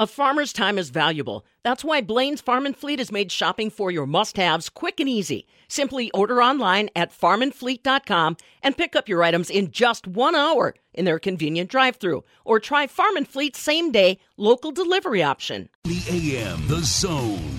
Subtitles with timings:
[0.00, 1.44] A farmer's time is valuable.
[1.64, 5.44] That's why Blaine's Farm and Fleet has made shopping for your must-haves quick and easy.
[5.66, 11.04] Simply order online at farmandfleet.com and pick up your items in just one hour in
[11.04, 12.22] their convenient drive-through.
[12.44, 15.68] Or try Farm and Fleet's same-day local delivery option.
[15.82, 17.58] The AM, The Zone.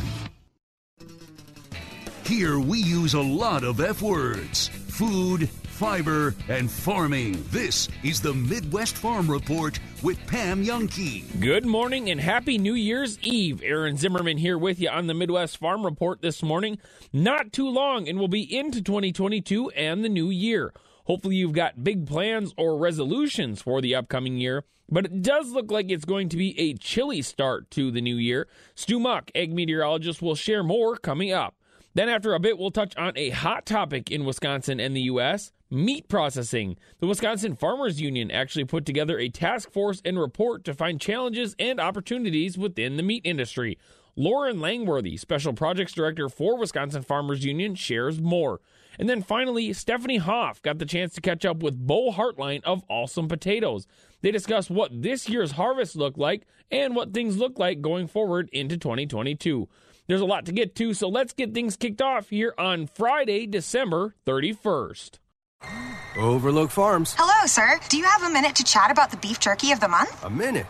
[2.23, 4.69] Here we use a lot of F words.
[4.69, 5.49] Food,
[5.79, 7.41] fiber, and farming.
[7.51, 11.39] This is the Midwest Farm Report with Pam Jahnke.
[11.39, 13.63] Good morning and happy New Year's Eve.
[13.63, 16.79] Aaron Zimmerman here with you on the Midwest Farm Report this morning.
[17.13, 20.73] Not too long, and we'll be into 2022 and the new year.
[21.05, 25.71] Hopefully, you've got big plans or resolutions for the upcoming year, but it does look
[25.71, 28.49] like it's going to be a chilly start to the new year.
[28.75, 31.55] Stu Muck, ag meteorologist, will share more coming up.
[31.93, 35.53] Then, after a bit, we'll touch on a hot topic in Wisconsin and the U.S
[35.69, 36.77] meat processing.
[36.99, 41.55] The Wisconsin Farmers Union actually put together a task force and report to find challenges
[41.59, 43.77] and opportunities within the meat industry.
[44.15, 48.59] Lauren Langworthy, Special Projects Director for Wisconsin Farmers Union, shares more.
[48.97, 52.83] And then finally, Stephanie Hoff got the chance to catch up with Bo Hartline of
[52.89, 53.87] Alsum Potatoes.
[54.21, 58.49] They discuss what this year's harvest looked like and what things look like going forward
[58.51, 59.69] into 2022.
[60.07, 63.45] There's a lot to get to, so let's get things kicked off here on Friday,
[63.45, 65.19] December 31st.
[66.17, 67.15] Overlook Farms.
[67.17, 67.79] Hello, sir.
[67.89, 70.23] Do you have a minute to chat about the beef jerky of the month?
[70.23, 70.67] A minute?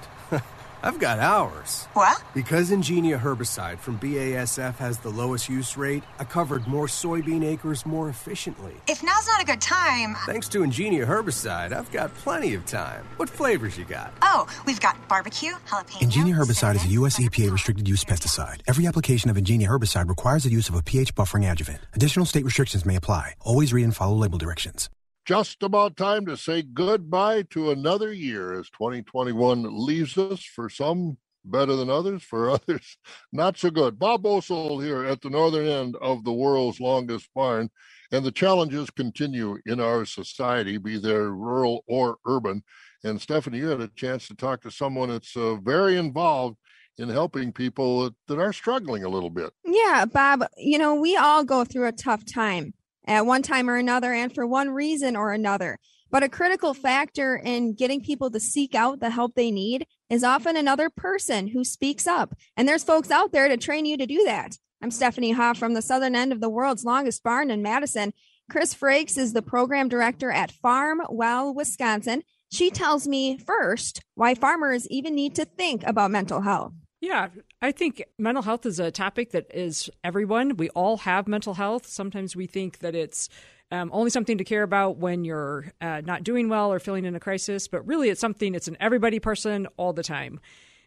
[0.81, 1.85] I've got hours.
[1.94, 2.23] What?
[2.33, 7.86] Because Engenia herbicide from BASF has the lowest use rate, I covered more soybean acres
[7.86, 8.73] more efficiently.
[8.88, 10.16] If now's not a good time.
[10.25, 13.05] Thanks to Engenia herbicide, I've got plenty of time.
[13.17, 14.13] What flavors you got?
[14.21, 15.99] Oh, we've got barbecue, jalapeno.
[15.99, 17.19] Engenia herbicide is a U.S.
[17.19, 18.61] EPA restricted use pesticide.
[18.67, 21.81] Every application of Engenia herbicide requires the use of a pH buffering adjuvant.
[21.93, 23.33] Additional state restrictions may apply.
[23.41, 24.89] Always read and follow label directions
[25.30, 31.19] just about time to say goodbye to another year as 2021 leaves us for some
[31.45, 32.97] better than others, for others
[33.31, 33.99] not so good.
[33.99, 37.69] Bob Bosold here at the northern end of the world's longest barn,
[38.11, 42.64] and the challenges continue in our society, be they rural or urban.
[43.04, 46.58] And Stephanie, you had a chance to talk to someone that's uh, very involved
[46.98, 49.52] in helping people that are struggling a little bit.
[49.64, 52.73] Yeah, Bob, you know, we all go through a tough time
[53.09, 55.80] at one time or another and for one reason or another.
[56.11, 60.23] But a critical factor in getting people to seek out the help they need is
[60.23, 62.36] often another person who speaks up.
[62.55, 64.58] And there's folks out there to train you to do that.
[64.81, 68.14] I'm Stephanie Hoff from the southern end of the world's longest barn in Madison.
[68.49, 72.23] Chris Frakes is the program director at Farm Well, Wisconsin.
[72.52, 76.73] She tells me first why farmers even need to think about mental health.
[77.02, 77.30] Yeah,
[77.61, 80.55] I think mental health is a topic that is everyone.
[80.55, 81.87] We all have mental health.
[81.87, 83.27] Sometimes we think that it's
[83.70, 87.15] um, only something to care about when you're uh, not doing well or feeling in
[87.15, 90.39] a crisis, but really it's something, it's an everybody person all the time.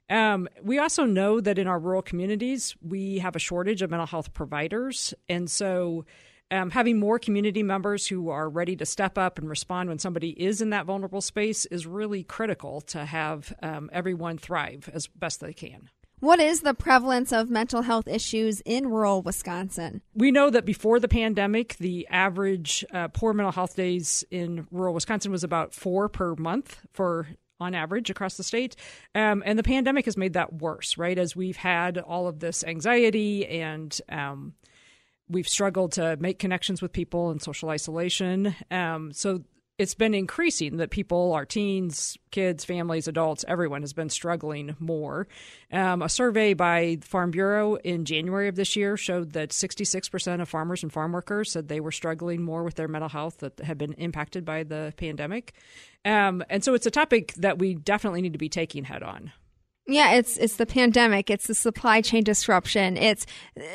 [0.09, 4.07] Um, we also know that in our rural communities, we have a shortage of mental
[4.07, 5.13] health providers.
[5.29, 6.07] And so
[6.51, 10.31] um, having more community members who are ready to step up and respond when somebody
[10.31, 15.41] is in that vulnerable space is really critical to have um, everyone thrive as best
[15.41, 15.91] they can.
[16.23, 20.03] What is the prevalence of mental health issues in rural Wisconsin?
[20.15, 24.95] We know that before the pandemic, the average uh, poor mental health days in rural
[24.95, 27.27] Wisconsin was about four per month for
[27.59, 28.77] on average across the state.
[29.17, 31.19] Um, and the pandemic has made that worse, right?
[31.19, 34.55] As we've had all of this anxiety and um,
[35.29, 38.55] we've struggled to make connections with people in social isolation.
[38.71, 39.43] Um, so
[39.79, 45.27] it's been increasing that people, our teens, kids, families, adults, everyone has been struggling more.
[45.73, 50.41] Um, a survey by the Farm Bureau in January of this year showed that 66%
[50.41, 53.59] of farmers and farm workers said they were struggling more with their mental health that
[53.61, 55.55] had been impacted by the pandemic.
[56.05, 59.33] Um, and so it's a topic that we definitely need to be taking head on.
[59.87, 63.27] Yeah, it's it's the pandemic, it's the supply chain disruption, it's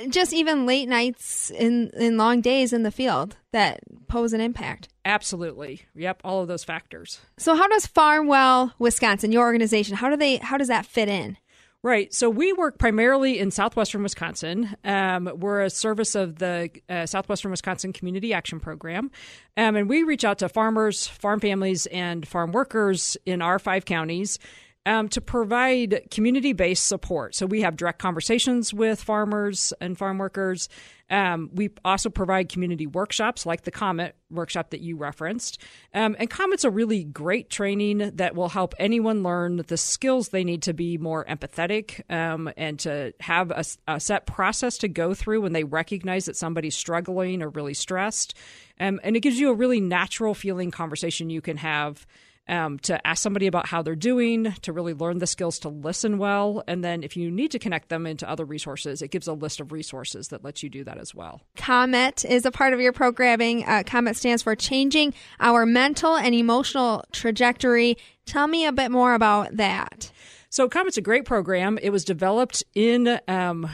[0.07, 4.87] just even late nights in in long days in the field that pose an impact.
[5.03, 5.81] Absolutely.
[5.95, 7.19] Yep, all of those factors.
[7.37, 11.37] So how does Farmwell Wisconsin, your organization, how do they how does that fit in?
[11.83, 12.13] Right.
[12.13, 14.75] So we work primarily in southwestern Wisconsin.
[14.83, 19.11] Um, we're a service of the uh, Southwestern Wisconsin Community Action Program.
[19.55, 23.85] Um, and we reach out to farmers, farm families, and farm workers in our five
[23.85, 24.39] counties
[24.87, 27.35] um, to provide community based support.
[27.35, 30.69] So we have direct conversations with farmers and farm workers.
[31.09, 35.61] Um, we also provide community workshops like the Comet workshop that you referenced.
[35.93, 40.45] Um, and Comet's a really great training that will help anyone learn the skills they
[40.45, 45.13] need to be more empathetic um, and to have a, a, set process to go
[45.13, 48.35] through when they recognize that somebody's struggling or really stressed.
[48.79, 52.05] Um, and it gives you a really natural feeling conversation you can have
[52.49, 56.17] um, to ask somebody about how they're doing, to really learn the skills to listen
[56.17, 56.63] well.
[56.67, 59.59] And then if you need to connect them into other resources, it gives a list
[59.59, 61.41] of resources that lets you do that as well.
[61.57, 63.63] COMET is a part of your programming.
[63.65, 67.97] Uh, COMET stands for Changing Our Mental and Emotional Trajectory.
[68.25, 70.11] Tell me a bit more about that.
[70.49, 71.77] So, COMET's a great program.
[71.81, 73.69] It was developed in um,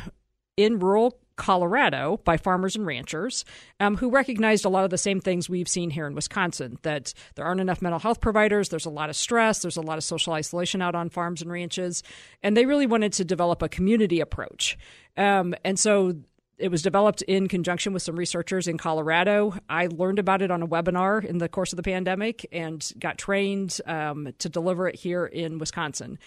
[0.58, 3.46] in rural Colorado by farmers and ranchers
[3.80, 7.14] um, who recognized a lot of the same things we've seen here in Wisconsin that
[7.36, 10.04] there aren't enough mental health providers, there's a lot of stress, there's a lot of
[10.04, 12.04] social isolation out on farms and ranches.
[12.42, 14.78] And they really wanted to develop a community approach.
[15.18, 16.14] Um, and so
[16.58, 19.56] it was developed in conjunction with some researchers in Colorado.
[19.68, 23.18] I learned about it on a webinar in the course of the pandemic and got
[23.18, 26.20] trained um, to deliver it here in Wisconsin.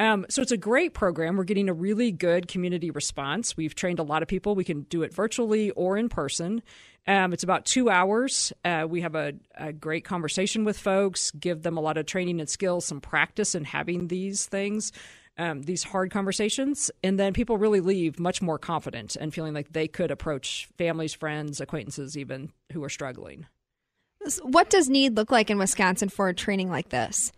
[0.00, 1.36] Um, so it's a great program.
[1.36, 3.54] We're getting a really good community response.
[3.54, 4.54] We've trained a lot of people.
[4.54, 6.62] We can do it virtually or in person.
[7.06, 8.50] Um, it's about two hours.
[8.64, 12.40] Uh, we have a, a, great conversation with folks, give them a lot of training
[12.40, 14.90] and skills, some practice in having these things,
[15.36, 16.90] um, these hard conversations.
[17.04, 21.12] And then people really leave much more confident and feeling like they could approach families,
[21.12, 23.46] friends, acquaintances, even who are struggling.
[24.42, 27.32] What does need look like in Wisconsin for a training like this?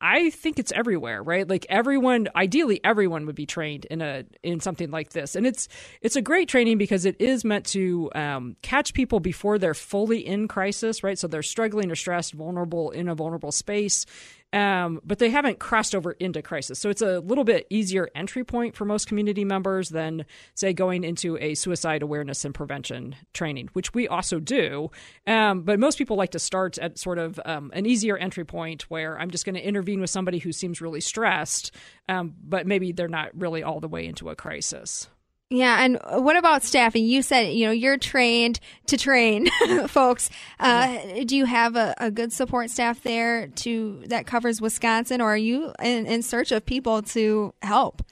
[0.00, 1.48] I think it's everywhere, right?
[1.48, 5.68] Like everyone, ideally, everyone would be trained in a in something like this, and it's
[6.02, 10.26] it's a great training because it is meant to um, catch people before they're fully
[10.26, 11.18] in crisis, right?
[11.18, 14.04] So they're struggling or stressed, vulnerable in a vulnerable space,
[14.52, 16.78] um, but they haven't crossed over into crisis.
[16.78, 21.04] So it's a little bit easier entry point for most community members than, say, going
[21.04, 24.90] into a suicide awareness and prevention training, which we also do.
[25.26, 28.82] Um, but most people like to start at sort of um, an easier entry point
[28.90, 31.72] where I'm just going to intervene with somebody who seems really stressed,
[32.08, 35.08] um, but maybe they're not really all the way into a crisis.
[35.48, 37.04] Yeah, and what about staffing?
[37.04, 39.46] You said you know you're trained to train
[39.86, 40.28] folks.
[40.58, 45.34] Uh, do you have a, a, good support staff there to that covers Wisconsin, or
[45.34, 48.02] are you in, in, search of people to help?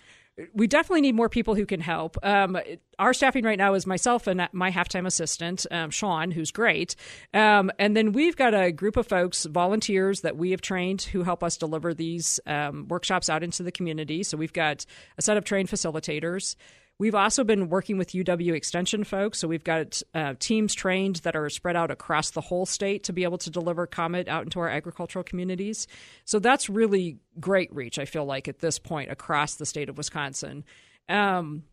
[0.52, 2.16] We definitely need more people who can help.
[2.25, 2.56] Um,
[2.98, 6.96] our staffing right now is myself and my halftime assistant, um, Sean, who's great.
[7.32, 11.22] Um, and then we've got a group of folks, volunteers that we have trained who
[11.22, 14.25] help us deliver these um, workshops out into the community.
[14.25, 14.86] So we've got
[15.19, 16.56] a set of trained facilitators.
[16.99, 21.35] We've also been working with UW Extension folks, so we've got uh, teams trained that
[21.35, 24.61] are spread out across the whole state to be able to deliver COMET out into
[24.61, 25.88] our agricultural communities.
[26.25, 29.99] So that's really great reach, I feel like, at this point across the state of
[29.99, 30.64] Wisconsin.
[31.08, 31.64] Um,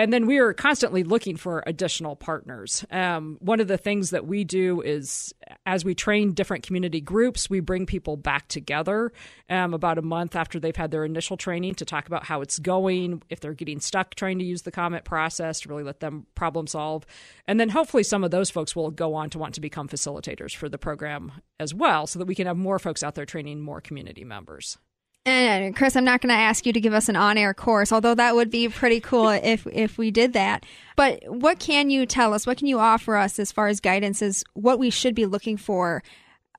[0.00, 2.86] and then we are constantly looking for additional partners.
[2.90, 5.34] Um, one of the things that we do is,
[5.66, 9.12] as we train different community groups, we bring people back together
[9.50, 12.58] um, about a month after they've had their initial training to talk about how it's
[12.58, 16.26] going, if they're getting stuck trying to use the COMET process to really let them
[16.34, 17.04] problem solve.
[17.46, 20.56] And then hopefully some of those folks will go on to want to become facilitators
[20.56, 23.60] for the program as well, so that we can have more folks out there training
[23.60, 24.78] more community members.
[25.26, 28.14] And Chris, I'm not going to ask you to give us an on-air course, although
[28.14, 30.64] that would be pretty cool if if we did that.
[30.96, 32.46] But what can you tell us?
[32.46, 35.56] What can you offer us as far as guidance is what we should be looking
[35.56, 36.02] for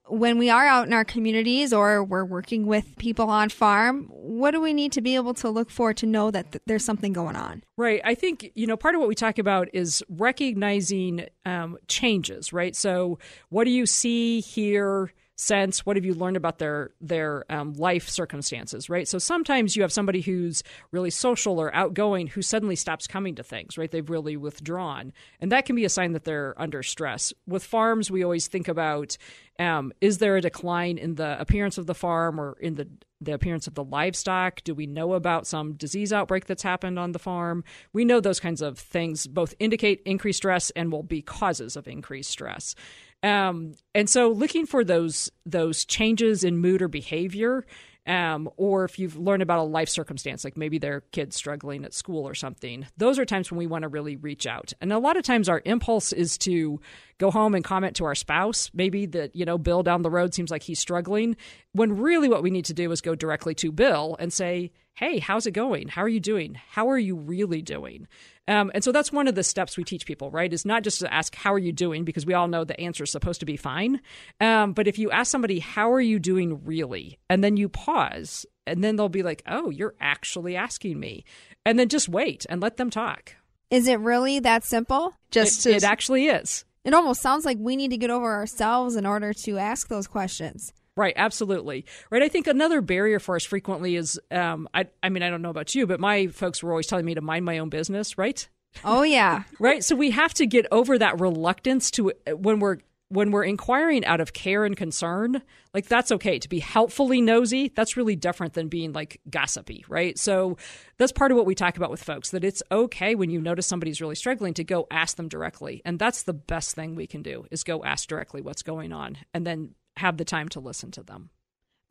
[0.08, 4.08] when we are out in our communities or we're working with people on farm?
[4.12, 6.86] What do we need to be able to look for to know that th- there's
[6.86, 7.64] something going on?
[7.78, 8.02] Right.
[8.04, 12.54] I think you know part of what we talk about is recognizing um, changes.
[12.54, 12.76] Right.
[12.76, 13.18] So
[13.50, 15.12] what do you see here?
[15.42, 19.82] Sense what have you learned about their their um, life circumstances right so sometimes you
[19.82, 24.10] have somebody who's really social or outgoing who suddenly stops coming to things right they've
[24.10, 28.24] really withdrawn and that can be a sign that they're under stress with farms we
[28.24, 29.18] always think about
[29.60, 32.88] um, is there a decline in the appearance of the farm or in the
[33.22, 34.64] the appearance of the livestock?
[34.64, 37.64] Do we know about some disease outbreak that's happened on the farm?
[37.94, 41.88] We know those kinds of things both indicate increased stress and will be causes of
[41.88, 42.76] increased stress.
[43.24, 47.66] Um, and so looking for those those changes in mood or behavior
[48.08, 51.94] um, or if you've learned about a life circumstance, like maybe their kid's struggling at
[51.94, 54.74] school or something, those are times when we want to really reach out.
[54.82, 56.82] And a lot of times our impulse is to
[57.20, 60.34] go home and comment to our spouse, maybe that, you know, Bill down the road
[60.34, 61.38] seems like he's struggling,
[61.74, 65.20] when really what we need to do is go directly to Bill and say, hey,
[65.20, 65.88] how's it going?
[65.88, 66.60] How are you doing?
[66.72, 68.08] How are you really doing?
[68.48, 70.52] Um, and so that's one of the steps we teach people, right?
[70.52, 72.04] Is not just to ask, how are you doing?
[72.04, 74.02] Because we all know the answer is supposed to be fine.
[74.40, 77.20] Um, but if you ask somebody, how are you doing really?
[77.30, 81.24] And then you pause, and then they'll be like, oh, you're actually asking me.
[81.66, 83.36] And then just wait and let them talk.
[83.70, 85.14] Is it really that simple?
[85.30, 86.66] Just it, to, it actually is.
[86.84, 90.08] It almost sounds like we need to get over ourselves in order to ask those
[90.08, 90.74] questions.
[90.98, 91.86] Right, absolutely.
[92.10, 92.22] Right.
[92.22, 95.50] I think another barrier for us frequently is um, I, I mean, I don't know
[95.50, 98.48] about you, but my folks were always telling me to mind my own business, right?
[98.84, 99.44] Oh, yeah.
[99.60, 99.84] right.
[99.84, 102.78] So we have to get over that reluctance to when we're
[103.12, 105.42] when we're inquiring out of care and concern,
[105.74, 106.40] like that's okay.
[106.40, 110.18] To be helpfully nosy, that's really different than being like gossipy, right?
[110.18, 110.56] So
[110.98, 113.68] that's part of what we talk about with folks that it's okay when you notice
[113.68, 115.82] somebody's really struggling to go ask them directly.
[115.84, 119.18] And that's the best thing we can do is go ask directly what's going on
[119.34, 121.30] and then have the time to listen to them.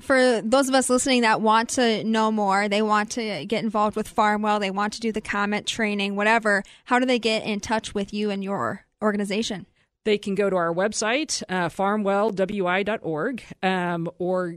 [0.01, 3.97] For those of us listening that want to know more, they want to get involved
[3.97, 7.61] with Farmwell, they want to do the COMET training, whatever, how do they get in
[7.61, 9.67] touch with you and your organization?
[10.05, 14.57] they can go to our website, uh, farmwellwi.org, um, or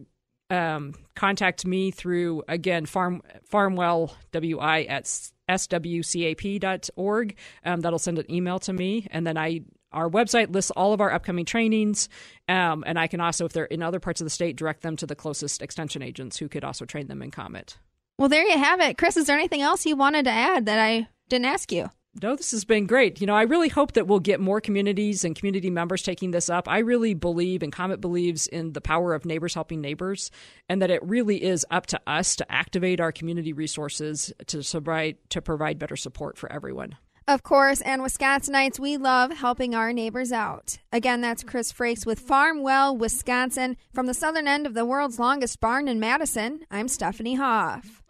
[0.49, 3.21] um, contact me through, again, farm,
[3.51, 5.03] farmwellwi at
[5.49, 7.35] swcap.org.
[7.65, 9.07] Um, that'll send an email to me.
[9.11, 9.61] And then I
[9.93, 12.09] our website lists all of our upcoming trainings.
[12.49, 14.95] Um, and I can also, if they're in other parts of the state, direct them
[14.97, 17.77] to the closest extension agents who could also train them in COMET.
[18.17, 18.97] Well, there you have it.
[18.97, 21.89] Chris, is there anything else you wanted to add that I didn't ask you?
[22.21, 23.19] no, this has been great.
[23.19, 26.49] You know, I really hope that we'll get more communities and community members taking this
[26.49, 26.69] up.
[26.69, 30.29] I really believe, and Comet believes in the power of neighbors helping neighbors,
[30.69, 35.17] and that it really is up to us to activate our community resources to provide
[35.29, 36.95] to provide better support for everyone.
[37.25, 40.79] Of course, and Wisconsinites, we love helping our neighbors out.
[40.91, 43.77] Again, that's Chris Frakes with Farmwell, Wisconsin.
[43.93, 48.03] From the southern end of the world's longest barn in Madison, I'm Stephanie Hoff.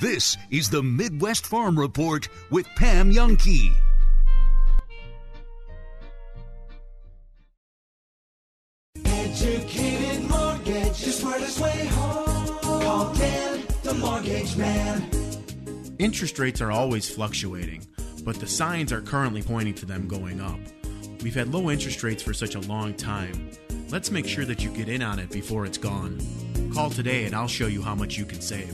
[0.00, 3.74] This is the Midwest Farm Report with Pam Jahnke.
[9.04, 12.58] Educated mortgage, the smartest way home.
[12.82, 15.10] Call Dan, the mortgage man.
[15.98, 17.84] Interest rates are always fluctuating,
[18.28, 20.60] but the signs are currently pointing to them going up.
[21.22, 23.50] We've had low interest rates for such a long time.
[23.88, 26.20] Let's make sure that you get in on it before it's gone.
[26.74, 28.70] Call today and I'll show you how much you can save.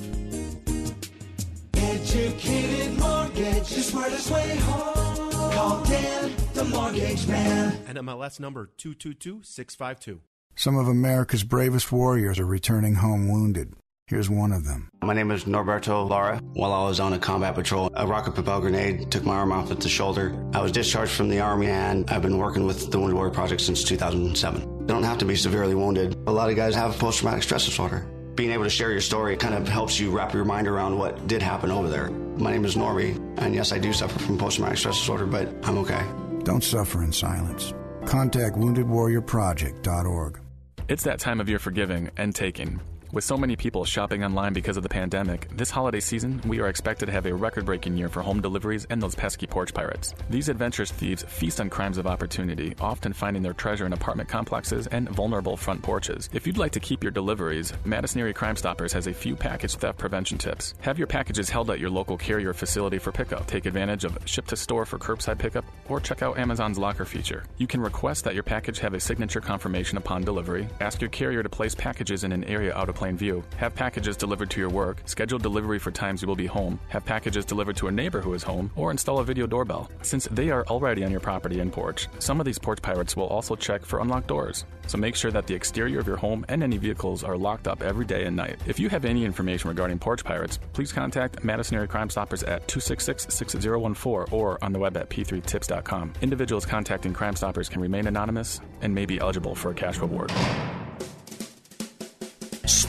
[1.73, 5.31] Educated mortgage, the smartest way home.
[5.53, 7.77] Call Dan, the mortgage man.
[7.87, 10.21] NMLS number 222652.
[10.57, 13.75] Some of America's bravest warriors are returning home wounded.
[14.07, 14.91] Here's one of them.
[15.03, 16.39] My name is Norberto Lara.
[16.53, 19.71] While I was on a combat patrol, a rocket propelled grenade took my arm off
[19.71, 20.37] at the shoulder.
[20.53, 23.63] I was discharged from the Army and I've been working with the Wounded Warrior Project
[23.63, 24.61] since 2007.
[24.61, 26.17] You don't have to be severely wounded.
[26.27, 29.37] A lot of guys have post traumatic stress disorder being able to share your story
[29.37, 32.11] kind of helps you wrap your mind around what did happen over there.
[32.11, 35.49] My name is Normie, and yes, I do suffer from post traumatic stress disorder, but
[35.63, 36.05] I'm okay.
[36.43, 37.73] Don't suffer in silence.
[38.07, 40.41] Contact woundedwarriorproject.org.
[40.89, 42.81] It's that time of year for giving and taking.
[43.15, 46.67] With so many people shopping online because of the pandemic, this holiday season, we are
[46.67, 50.17] expected to have a record breaking year for home deliveries and those pesky porch pirates.
[50.31, 54.89] These adventurous thieves feast on crimes of opportunity, often finding their treasure in apartment complexes
[54.89, 56.29] and vulnerable front porches.
[56.33, 59.77] If you'd like to keep your deliveries, Madison Area Crime Stoppers has a few package
[59.77, 60.75] theft prevention tips.
[60.81, 63.47] Have your packages held at your local carrier facility for pickup.
[63.47, 67.45] Take advantage of ship to store for curbside pickup, or check out Amazon's locker feature.
[67.59, 70.67] You can request that your package have a signature confirmation upon delivery.
[70.81, 73.45] Ask your carrier to place packages in an area out of plain view.
[73.59, 75.03] Have packages delivered to your work.
[75.05, 76.81] Schedule delivery for times you will be home.
[76.89, 79.91] Have packages delivered to a neighbor who is home, or install a video doorbell.
[80.01, 83.27] Since they are already on your property and porch, some of these porch pirates will
[83.27, 84.65] also check for unlocked doors.
[84.87, 87.83] So make sure that the exterior of your home and any vehicles are locked up
[87.83, 88.59] every day and night.
[88.67, 92.67] If you have any information regarding porch pirates, please contact Madison Area Crime Stoppers at
[92.69, 96.15] 266 6014 or on the web at p3tips.com.
[96.23, 100.33] Individuals contacting Crime Stoppers can remain anonymous and may be eligible for a cash reward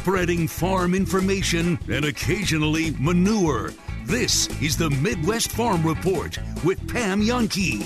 [0.06, 3.74] spreading farm information and occasionally manure.
[4.04, 7.84] This is the Midwest Farm Report with Pam Jahnke.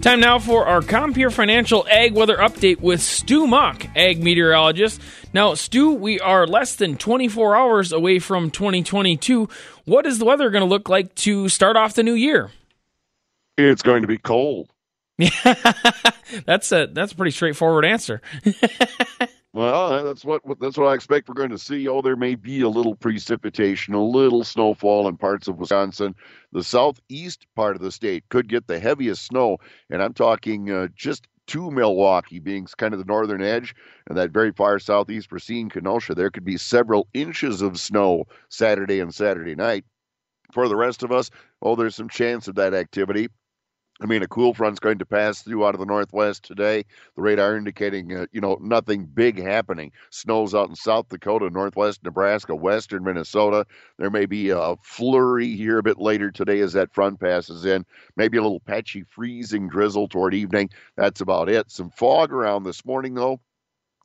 [0.00, 5.00] Time now for our Compeer Financial Ag Weather Update with Stu Muck, ag meteorologist.
[5.32, 9.48] Now, Stu, we are less than 24 hours away from 2022.
[9.86, 12.52] What is the weather going to look like to start off the new year?
[13.58, 14.70] It's going to be cold.
[15.18, 15.30] Yeah,
[16.46, 18.22] that's a that's a pretty straightforward answer.
[19.52, 21.88] Well, that's what that's what I expect we're going to see.
[21.88, 26.14] Oh, there may be a little precipitation, a little snowfall in parts of Wisconsin.
[26.52, 29.58] The southeast part of the state could get the heaviest snow,
[29.90, 33.74] and I'm talking uh, just to Milwaukee being kind of the northern edge,
[34.08, 36.14] and that very far southeast Racine, Kenosha.
[36.14, 39.84] There could be several inches of snow Saturday and Saturday night.
[40.52, 41.30] For the rest of us,
[41.62, 43.28] oh, there's some chance of that activity.
[44.02, 46.84] I mean, a cool front's going to pass through out of the northwest today.
[47.16, 49.92] The radar indicating, uh, you know, nothing big happening.
[50.08, 53.66] Snows out in South Dakota, northwest Nebraska, western Minnesota.
[53.98, 57.84] There may be a flurry here a bit later today as that front passes in.
[58.16, 60.70] Maybe a little patchy freezing drizzle toward evening.
[60.96, 61.70] That's about it.
[61.70, 63.40] Some fog around this morning, though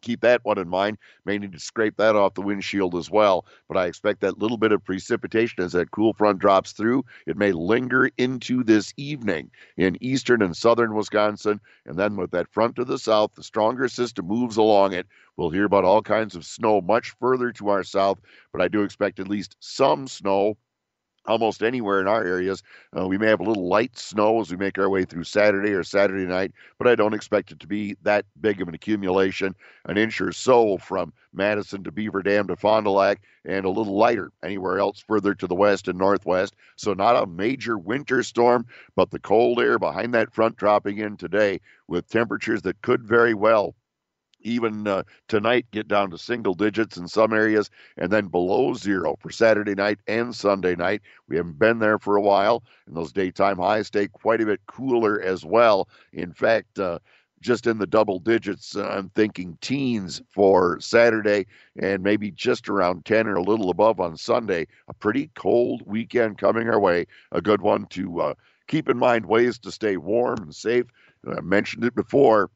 [0.06, 0.98] keep that one in mind.
[1.26, 3.46] May need to scrape that off the windshield as well.
[3.68, 7.04] But I expect that little bit of precipitation as that cool front drops through.
[7.26, 11.60] It may linger into this evening in eastern and southern Wisconsin.
[11.86, 15.08] And then with that front to the south, the stronger system moves along it.
[15.38, 18.20] We'll hear about all kinds of snow much further to our south,
[18.54, 20.58] but I do expect at least some snow
[21.28, 22.64] almost anywhere in our areas.
[22.98, 25.72] Uh, we may have a little light snow as we make our way through Saturday
[25.72, 29.56] or Saturday night, but I don't expect it to be that big of an accumulation.
[29.86, 33.70] An inch or so from Madison to Beaver Dam to Fond du Lac, and a
[33.70, 36.56] little lighter anywhere else further to the west and northwest.
[36.76, 38.66] So, not a major winter storm,
[38.96, 43.34] but the cold air behind that front dropping in today with temperatures that could very
[43.34, 43.76] well
[44.46, 49.16] even uh, tonight get down to single digits in some areas and then below zero
[49.20, 51.02] for Saturday night and Sunday night.
[51.28, 54.62] We haven't been there for a while, and those daytime highs stay quite a bit
[54.68, 55.90] cooler as well.
[56.14, 57.00] In fact, uh,
[57.42, 58.76] just in the double digits.
[58.76, 61.46] Uh, I'm thinking teens for Saturday
[61.80, 64.68] and maybe just around 10 or a little above on Sunday.
[64.88, 67.06] A pretty cold weekend coming our way.
[67.32, 68.34] A good one to uh,
[68.68, 70.86] keep in mind ways to stay warm and safe.
[71.28, 72.50] I mentioned it before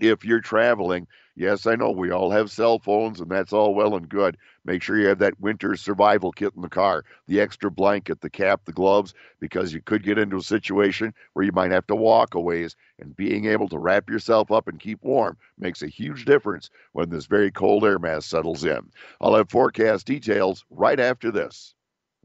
[0.00, 3.96] if you're traveling, yes, I know we all have cell phones and that's all well
[3.96, 4.36] and good.
[4.64, 8.30] Make sure you have that winter survival kit in the car, the extra blanket, the
[8.30, 11.96] cap, the gloves, because you could get into a situation where you might have to
[11.96, 12.76] walk a ways.
[12.98, 17.10] And being able to wrap yourself up and keep warm makes a huge difference when
[17.10, 18.90] this very cold air mass settles in.
[19.20, 21.74] I'll have forecast details right after this.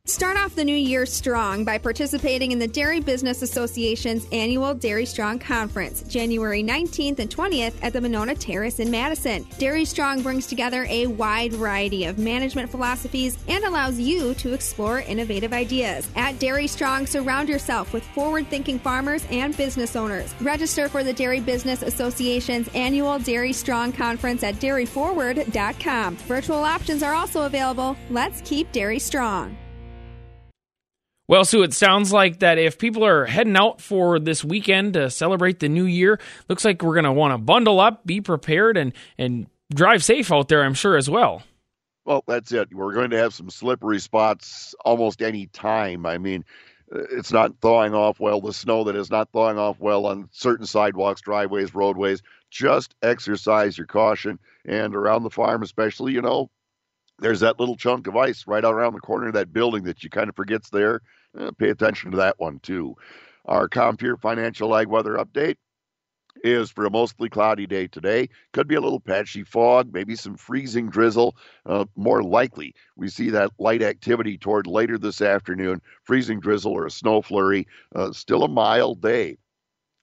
[0.06, 5.06] Start off the new year strong by participating in the Dairy Business Association's annual Dairy
[5.06, 9.46] Strong Conference, January 19th and 20th at the Monona Terrace in Madison.
[9.58, 15.02] Dairy Strong brings together a wide variety of management philosophies and allows you to explore
[15.02, 16.10] innovative ideas.
[16.16, 20.34] At Dairy Strong, surround yourself with forward thinking farmers and business owners.
[20.42, 26.16] Register for the Dairy Business Association's annual Dairy Strong Conference at dairyforward.com.
[26.18, 27.96] Virtual options are also available.
[28.10, 29.58] Let's keep dairy strong.
[31.30, 35.12] Well, Sue, it sounds like that if people are heading out for this weekend to
[35.12, 38.78] celebrate the new year, looks like we're going to want to bundle up, be prepared,
[38.78, 40.64] and and drive safe out there.
[40.64, 41.44] I'm sure as well.
[42.04, 42.74] Well, that's it.
[42.74, 46.08] We're going to have some slippery spots almost any time.
[46.08, 46.44] I mean,
[46.92, 48.42] uh, it's not thawing off well.
[48.42, 52.24] The snow that is not thawing off well on certain sidewalks, driveways, roadways.
[52.50, 54.40] Just exercise your caution.
[54.66, 56.50] And around the farm, especially, you know,
[57.20, 60.04] there's that little chunk of ice right out around the corner of that building that
[60.04, 61.02] you kind of forgets there.
[61.38, 62.96] Uh, pay attention to that one too.
[63.46, 65.58] Our Compeer Financial Ag Weather Update
[66.44, 68.30] is for a mostly cloudy day today.
[68.54, 71.36] Could be a little patchy fog, maybe some freezing drizzle.
[71.66, 75.82] Uh, more likely, we see that light activity toward later this afternoon.
[76.04, 77.68] Freezing drizzle or a snow flurry.
[77.96, 79.38] Uh, still a mild day.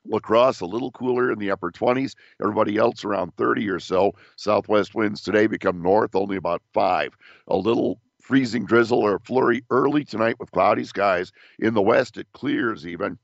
[0.08, 2.14] La Crosse a little cooler in the upper 20s.
[2.40, 4.12] Everybody else around 30 or so.
[4.36, 7.16] Southwest winds today become north, only about 5.
[7.48, 11.30] A little freezing drizzle or flurry early tonight with cloudy skies.
[11.60, 13.18] In the west, it clears even.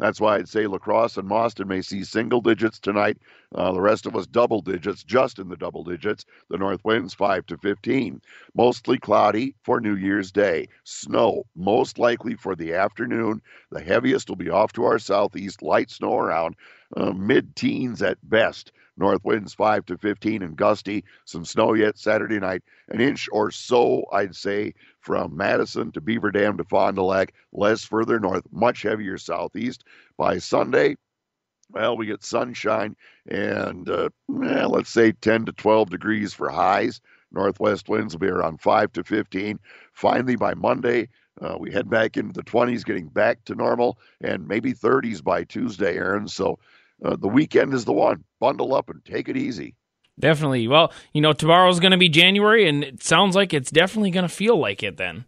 [0.00, 3.18] That's why I'd say La Crosse and Mauston may see single digits tonight.
[3.54, 6.24] Uh, the rest of us double digits, just in the double digits.
[6.50, 8.20] The north winds 5 to 15.
[8.56, 10.66] Mostly cloudy for New Year's Day.
[10.82, 13.40] Snow, most likely for the afternoon.
[13.70, 15.62] The heaviest will be off to our southeast.
[15.62, 16.56] Light snow around
[16.96, 18.72] uh, mid teens at best.
[18.96, 21.04] North winds 5 to 15 and gusty.
[21.24, 22.62] Some snow yet Saturday night.
[22.88, 27.34] An inch or so, I'd say, from Madison to Beaver Dam to Fond du Lac.
[27.52, 29.84] Less further north, much heavier southeast.
[30.16, 30.96] By Sunday,
[31.70, 32.94] well, we get sunshine
[33.28, 34.10] and uh,
[34.44, 37.00] eh, let's say 10 to 12 degrees for highs.
[37.32, 39.58] Northwest winds will be around 5 to 15.
[39.92, 41.08] Finally, by Monday,
[41.40, 45.42] uh, we head back into the 20s, getting back to normal, and maybe 30s by
[45.42, 46.28] Tuesday, Aaron.
[46.28, 46.60] So
[47.04, 48.24] uh, the weekend is the one.
[48.40, 49.74] Bundle up and take it easy.
[50.18, 50.68] Definitely.
[50.68, 54.26] Well, you know, tomorrow's going to be January, and it sounds like it's definitely going
[54.26, 55.24] to feel like it then.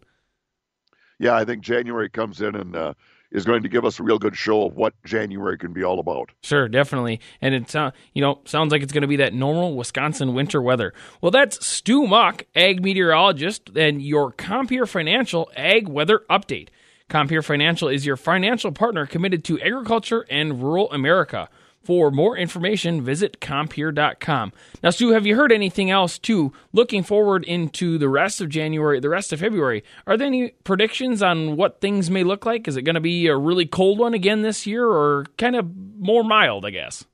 [1.19, 2.95] Yeah, I think January comes in and uh,
[3.33, 5.99] is going to give us a real good show of what January can be all
[5.99, 6.31] about.
[6.43, 7.21] Sure, definitely.
[7.41, 10.63] And it's, uh, you know, sounds like it's going to be that normal Wisconsin winter
[10.63, 10.93] weather.
[11.21, 16.69] Well, that's Stu Muck, ag meteorologist, and your Compeer Financial Ag Weather Update.
[17.09, 21.49] Compeer Financial is your financial partner committed to agriculture and rural America.
[21.87, 24.53] For more information, visit Compeer.com.
[24.83, 26.53] Now, Stu, have you heard anything else too?
[26.73, 31.23] Looking forward into the rest of January, the rest of February, are there any predictions
[31.23, 32.67] on what things may look like?
[32.67, 35.71] Is it going to be a really cold one again this year or kind of
[35.97, 37.05] more mild, I guess?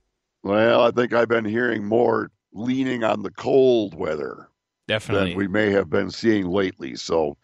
[0.43, 4.49] Well, I think I've been hearing more leaning on the cold weather.
[4.89, 5.33] Definitely.
[5.33, 6.97] Than we may have been seeing lately.
[6.97, 7.37] So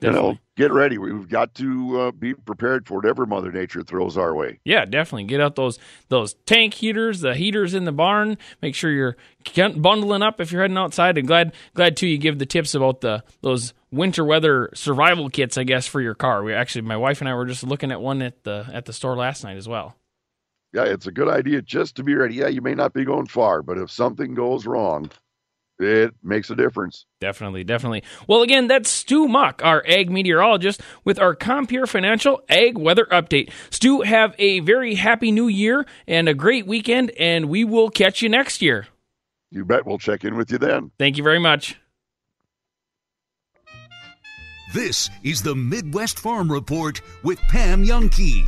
[0.00, 0.98] you know, get ready.
[0.98, 4.58] We've got to uh, be prepared for whatever Mother Nature throws our way.
[4.64, 5.24] Yeah, definitely.
[5.24, 5.78] Get out those
[6.08, 8.36] those tank heaters, the heaters in the barn.
[8.60, 9.16] Make sure you're
[9.76, 11.16] bundling up if you're heading outside.
[11.16, 15.56] And glad glad too you give the tips about the those winter weather survival kits.
[15.56, 16.42] I guess for your car.
[16.42, 18.92] We actually, my wife and I were just looking at one at the at the
[18.92, 19.96] store last night as well.
[20.72, 22.34] Yeah, it's a good idea just to be ready.
[22.34, 25.08] Yeah, you may not be going far, but if something goes wrong,
[25.78, 27.06] it makes a difference.
[27.20, 28.02] Definitely, definitely.
[28.28, 33.50] Well, again, that's Stu Muck, our ag meteorologist, with our Compeer Financial Ag Weather Update.
[33.70, 38.22] Stu, have a very happy new year and a great weekend, and we will catch
[38.22, 38.86] you next year.
[39.50, 40.90] You bet we'll check in with you then.
[40.98, 41.76] Thank you very much.
[44.72, 48.44] This is the Midwest Farm Report with Pam Jahnke.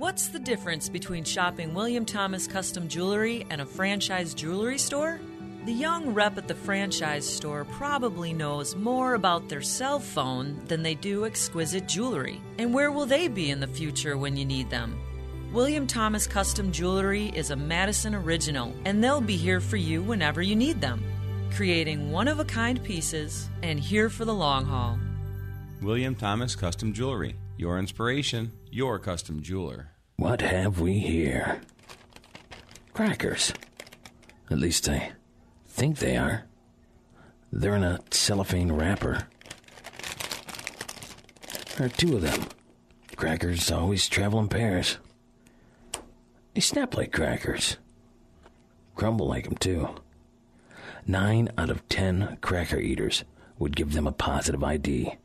[0.00, 5.20] What's the difference between shopping William Thomas Custom Jewelry and a franchise jewelry store?
[5.66, 10.82] The young rep at the franchise store probably knows more about their cell phone than
[10.82, 12.40] they do exquisite jewelry.
[12.56, 14.98] And where will they be in the future when you need them?
[15.52, 20.40] William Thomas Custom Jewelry is a Madison original, and they'll be here for you whenever
[20.40, 21.04] you need them,
[21.52, 24.98] creating one of a kind pieces and here for the long haul.
[25.82, 27.36] William Thomas Custom Jewelry.
[27.60, 29.90] Your inspiration, your custom jeweler.
[30.16, 31.60] What have we here?
[32.94, 33.52] Crackers.
[34.50, 35.12] At least I
[35.66, 36.46] think they are.
[37.52, 39.28] They're in a cellophane wrapper.
[41.76, 42.46] There are two of them.
[43.16, 44.96] Crackers always travel in pairs.
[46.54, 47.76] They snap like crackers.
[48.94, 49.96] Crumble like them, too.
[51.06, 53.24] Nine out of ten cracker eaters
[53.58, 55.18] would give them a positive ID.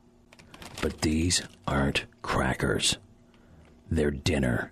[0.85, 2.97] But these aren't crackers.
[3.89, 4.71] They're dinner.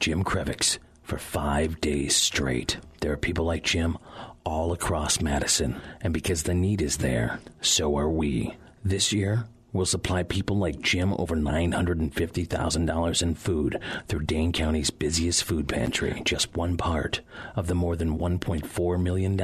[0.00, 2.78] Jim Krevix for five days straight.
[3.00, 3.96] There are people like Jim
[4.42, 8.56] all across Madison, and because the need is there, so are we.
[8.84, 15.44] This year, we'll supply people like Jim over $950,000 in food through Dane County's busiest
[15.44, 17.20] food pantry, just one part
[17.54, 19.38] of the more than $1.4 million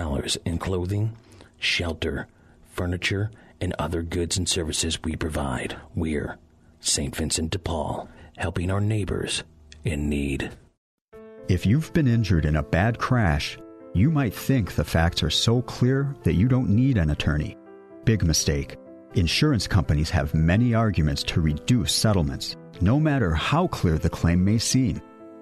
[0.44, 1.16] in clothing,
[1.61, 2.26] shelter,
[2.72, 5.77] furniture, and other goods and services we provide.
[5.94, 6.38] We're
[6.81, 7.14] St.
[7.14, 9.42] Vincent de Paul, helping our neighbors
[9.85, 10.51] in need.
[11.49, 13.59] If you've been injured in a bad crash,
[13.94, 17.57] you might think the facts are so clear that you don't need an attorney.
[18.05, 18.77] Big mistake.
[19.14, 24.59] Insurance companies have many arguments to reduce settlements, no matter how clear the claim may
[24.59, 25.01] seem.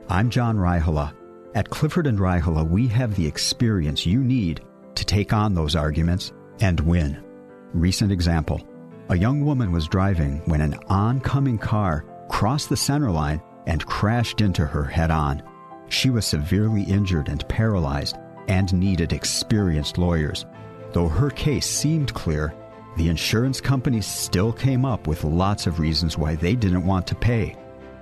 [0.08, 1.12] I'm John Raihala.
[1.56, 4.62] At Clifford and Raihala, we have the experience you need
[4.94, 7.25] to take on those arguments and win.
[7.72, 8.60] Recent example.
[9.08, 14.40] A young woman was driving when an oncoming car crossed the center line and crashed
[14.40, 15.42] into her head on.
[15.88, 18.16] She was severely injured and paralyzed
[18.48, 20.44] and needed experienced lawyers.
[20.92, 22.54] Though her case seemed clear,
[22.96, 27.14] the insurance companies still came up with lots of reasons why they didn't want to
[27.14, 27.56] pay.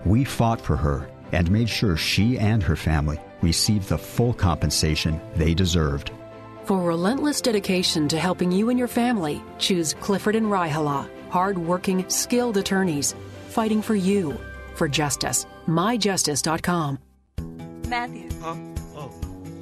[0.05, 5.21] We fought for her and made sure she and her family received the full compensation
[5.35, 6.13] they deserved.
[6.65, 12.57] For relentless dedication to helping you and your family, choose Clifford and Raihala, hard-working, skilled
[12.57, 13.15] attorneys
[13.51, 14.39] fighting for you
[14.75, 15.47] for justice.
[15.67, 16.99] myjustice.com.
[17.87, 18.31] Matthew.
[18.41, 18.55] Huh?
[18.97, 19.11] Oh,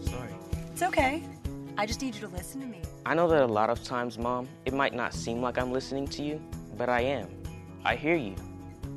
[0.05, 0.31] sorry.
[0.73, 1.25] It's okay.
[1.77, 2.83] I just need you to listen to me.
[3.05, 6.07] I know that a lot of times, Mom, it might not seem like I'm listening
[6.07, 6.41] to you,
[6.79, 7.29] but I am.
[7.85, 8.37] I hear you.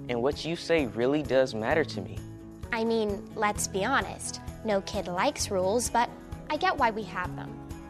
[0.10, 2.20] And what you say really does matter to me.
[2.72, 4.42] I mean, let's be honest.
[4.64, 6.08] No kid likes rules, but
[6.52, 7.65] I get why we have them.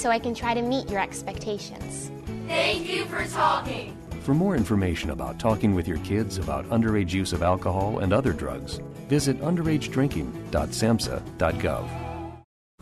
[0.00, 2.10] so I can try to meet your expectations.
[2.48, 3.96] Thank you for talking.
[4.22, 8.32] For more information about talking with your kids about underage use of alcohol and other
[8.32, 11.88] drugs, visit underagedrinking.samhsa.gov.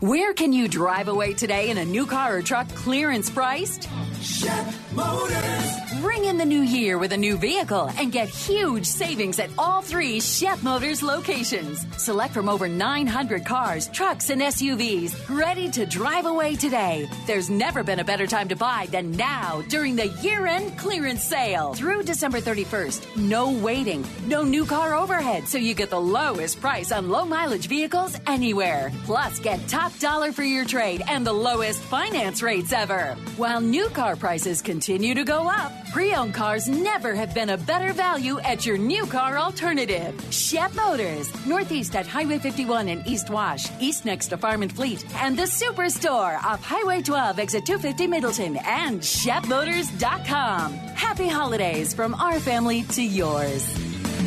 [0.01, 3.89] Where can you drive away today in a new car or truck clearance priced?
[4.21, 5.78] Shep Motors.
[6.01, 9.81] Bring in the new year with a new vehicle and get huge savings at all
[9.81, 11.85] three Shep Motors locations.
[12.01, 17.09] Select from over 900 cars, trucks, and SUVs ready to drive away today.
[17.27, 21.21] There's never been a better time to buy than now during the year end clearance
[21.21, 23.17] sale through December 31st.
[23.17, 27.67] No waiting, no new car overhead, so you get the lowest price on low mileage
[27.67, 28.89] vehicles anywhere.
[29.03, 33.17] Plus, get top dollar for your trade and the lowest finance rates ever.
[33.35, 37.57] While new car prices continue to go up, pre owned cars never have been a
[37.57, 40.13] better value at your new car alternative.
[40.29, 45.03] Shep Motors, Northeast at Highway 51 and East Wash, East next to Farm and Fleet,
[45.21, 50.73] and the Superstore off Highway 12, exit 250 Middleton, and ShepMotors.com.
[50.73, 53.67] Happy holidays from our family to yours.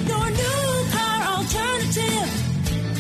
[0.06, 2.28] Your new car alternative.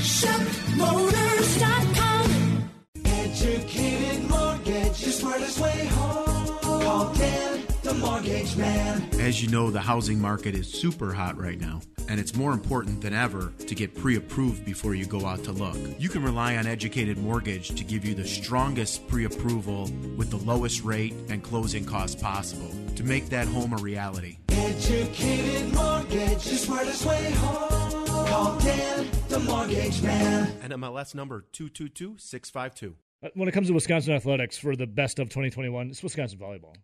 [0.02, 2.70] ShopMotors.com.
[3.04, 6.58] Educated mortgage, the smartest way home.
[6.62, 7.51] Call Dan,
[7.82, 9.02] the mortgage man.
[9.20, 13.00] As you know, the housing market is super hot right now, and it's more important
[13.00, 15.76] than ever to get pre approved before you go out to look.
[15.98, 20.36] You can rely on Educated Mortgage to give you the strongest pre approval with the
[20.38, 24.38] lowest rate and closing costs possible to make that home a reality.
[24.50, 28.06] Educated mortgage, is the smartest way home.
[28.26, 30.46] Call Dan, the mortgage man.
[30.62, 32.94] NMLS number 222652.
[33.24, 36.74] Uh, When it comes to Wisconsin athletics for the best of 2021, it's Wisconsin volleyball.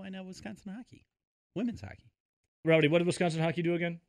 [0.00, 1.04] Why not Wisconsin hockey?
[1.54, 2.10] Women's hockey.
[2.64, 4.00] Rowdy, what did Wisconsin hockey do again?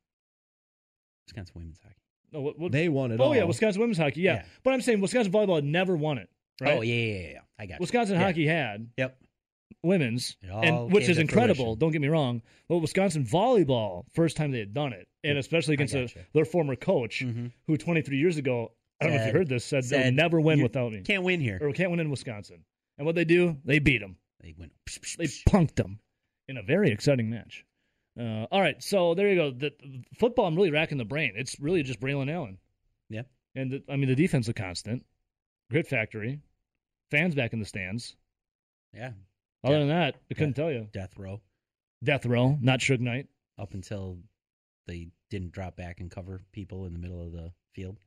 [1.28, 1.96] Wisconsin women's hockey.
[2.32, 3.36] No, what, what, They won it Oh all.
[3.36, 4.22] yeah, Wisconsin women's hockey.
[4.22, 4.36] Yeah.
[4.36, 4.46] Yeah.
[4.64, 6.30] but I'm saying Wisconsin volleyball had never won it.
[6.62, 6.78] Right?
[6.78, 7.40] Oh yeah, yeah, yeah, yeah.
[7.60, 7.78] I got you.
[7.82, 8.24] Wisconsin Yeah.
[8.24, 8.88] hockey had.
[8.98, 9.18] Yep.
[9.84, 11.56] Women's, and which is incredible.
[11.56, 11.80] fruition.
[11.80, 12.42] Don't get me wrong.
[12.70, 16.76] But Wisconsin volleyball, first time they had done it, and especially against a, their former
[16.76, 17.48] coach, mm-hmm.
[17.68, 20.62] who 23 years ago, I don't know if you heard this, said, they'll never win
[20.62, 21.02] without me.
[21.02, 21.58] Can't win here.
[21.60, 22.64] Or can't win in Wisconsin.
[23.00, 24.18] And what they do, they beat them.
[24.42, 24.72] They win.
[25.18, 26.00] They punked them
[26.48, 27.66] in a very exciting match.
[28.20, 29.52] Uh, all right, so there you go.
[29.52, 29.72] The,
[30.18, 31.34] football, I'm really racking the brain.
[31.36, 32.58] It's really just Braylon Allen.
[33.10, 33.24] Yeah.
[33.56, 35.06] And the, I mean, the defense a constant.
[35.70, 36.40] Grit factory.
[37.10, 38.16] Fans back in the stands.
[38.94, 39.12] Yeah.
[39.64, 40.88] Other than that, I couldn't tell you.
[40.92, 41.42] Death row.
[42.04, 43.28] Death row, not Suge Knight.
[43.60, 44.18] Up until
[44.88, 47.98] they didn't drop back and cover people in the middle of the field.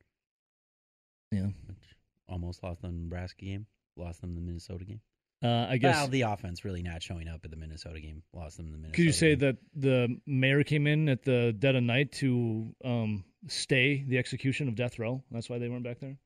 [1.30, 1.46] Yeah.
[1.66, 1.96] Which
[2.28, 3.66] almost lost them the Nebraska game.
[3.96, 5.00] Lost them the Minnesota game.
[5.42, 5.96] Uh, I guess.
[5.96, 8.22] Well, the offense really not showing up at the Minnesota game.
[8.32, 8.96] Lost them the Minnesota.
[8.96, 9.38] Could you say game.
[9.40, 14.68] that the mayor came in at the dead of night to um, stay the execution
[14.68, 15.22] of death row?
[15.30, 16.16] That's why they weren't back there.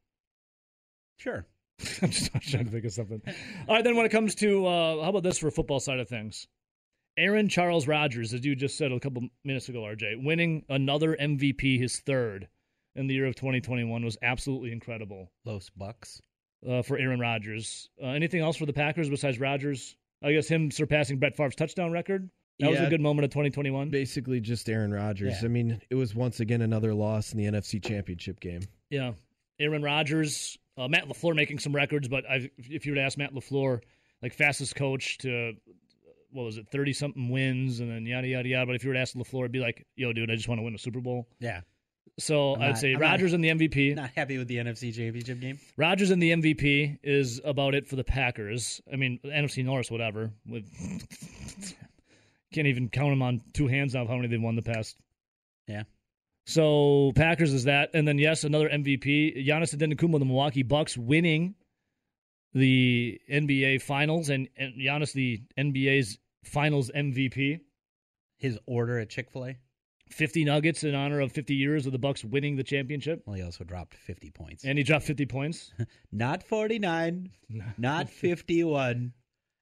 [1.18, 1.47] Sure.
[2.03, 3.23] I'm just trying to think of something.
[3.68, 6.09] All right, then when it comes to uh, how about this for football side of
[6.09, 6.47] things?
[7.16, 11.81] Aaron Charles Rodgers, as you just said a couple minutes ago, RJ, winning another MVP,
[11.81, 12.49] his third
[12.94, 15.33] in the year of 2021 was absolutely incredible.
[15.44, 16.23] Los Bucks.
[16.66, 17.88] Uh, for Aaron Rodgers.
[18.03, 19.94] Uh, anything else for the Packers besides Rodgers?
[20.23, 22.29] I guess him surpassing Brett Favre's touchdown record.
[22.59, 23.90] That was a good moment of 2021.
[23.90, 25.37] Basically, just Aaron Rodgers.
[25.40, 25.47] Yeah.
[25.47, 28.62] I mean, it was once again another loss in the NFC Championship game.
[28.90, 29.12] Yeah,
[29.61, 33.16] Aaron Rodgers, uh, Matt Lafleur making some records, but I, if you were to ask
[33.16, 33.81] Matt Lafleur,
[34.23, 35.53] like fastest coach to
[36.33, 38.66] what was it, thirty something wins, and then yada yada yada.
[38.66, 40.59] But if you were to ask Lafleur, it'd be like, "Yo, dude, I just want
[40.59, 41.61] to win a Super Bowl." Yeah.
[42.19, 43.95] So I'm I'd not- say I'm not- Rodgers in the MVP.
[43.95, 45.59] Not happy with the NFC Championship game.
[45.77, 48.81] Rodgers in the MVP is about it for the Packers.
[48.93, 50.33] I mean, NFC North, whatever.
[50.47, 50.65] With
[52.53, 54.97] can't even count them on two hands now of how many they've won the past.
[55.67, 55.85] Yeah.
[56.47, 61.55] So Packers is that, and then yes, another MVP, Giannis Antetokounmpo, the Milwaukee Bucks, winning
[62.55, 67.61] the NBA Finals, and, and Giannis the NBA's Finals MVP.
[68.39, 69.57] His order at Chick Fil A.
[70.11, 73.23] 50 nuggets in honor of 50 years of the Bucks winning the championship.
[73.27, 74.64] Well, he also dropped 50 points.
[74.64, 75.73] And he dropped 50 points.
[76.12, 77.31] Not 49,
[77.79, 79.12] not 51,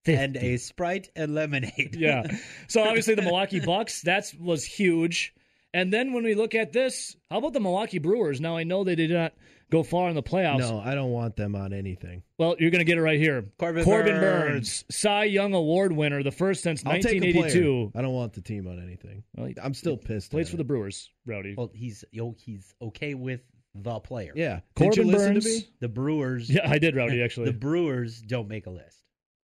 [0.06, 1.96] and a Sprite and lemonade.
[1.98, 2.24] yeah.
[2.68, 5.34] So obviously the Milwaukee Bucks, that was huge.
[5.76, 8.40] And then when we look at this, how about the Milwaukee Brewers?
[8.40, 9.34] Now I know they did not
[9.70, 10.60] go far in the playoffs.
[10.60, 12.22] No, I don't want them on anything.
[12.38, 13.44] Well, you're going to get it right here.
[13.58, 14.20] Corbin Burnes.
[14.20, 14.84] Burnes.
[14.90, 17.60] Cy Young Award winner, the first since I'll 1982.
[17.60, 17.90] player.
[17.94, 19.22] I don't want the team on anything.
[19.36, 20.30] Well, he- I'm still pissed.
[20.30, 20.58] Plays at for it.
[20.58, 21.54] the Brewers, Rowdy.
[21.58, 22.04] Well, he's
[22.38, 23.42] he's okay with
[23.74, 24.32] the player.
[24.34, 24.60] Yeah.
[24.76, 25.44] Did Corbin you Burnes.
[25.44, 25.68] to me?
[25.80, 26.48] The Brewers.
[26.48, 27.46] Yeah, I did, Rowdy, actually.
[27.46, 29.02] the Brewers don't make a list.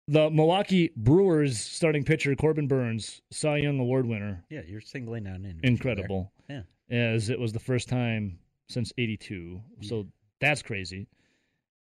[0.08, 4.42] The Milwaukee Brewers starting pitcher, Corbin Burnes, Cy Young Award winner.
[4.48, 6.32] Yeah, you're singling out an Incredible.
[6.48, 9.60] Yeah, As it was the first time since 82.
[9.82, 10.06] So
[10.40, 11.08] that's crazy.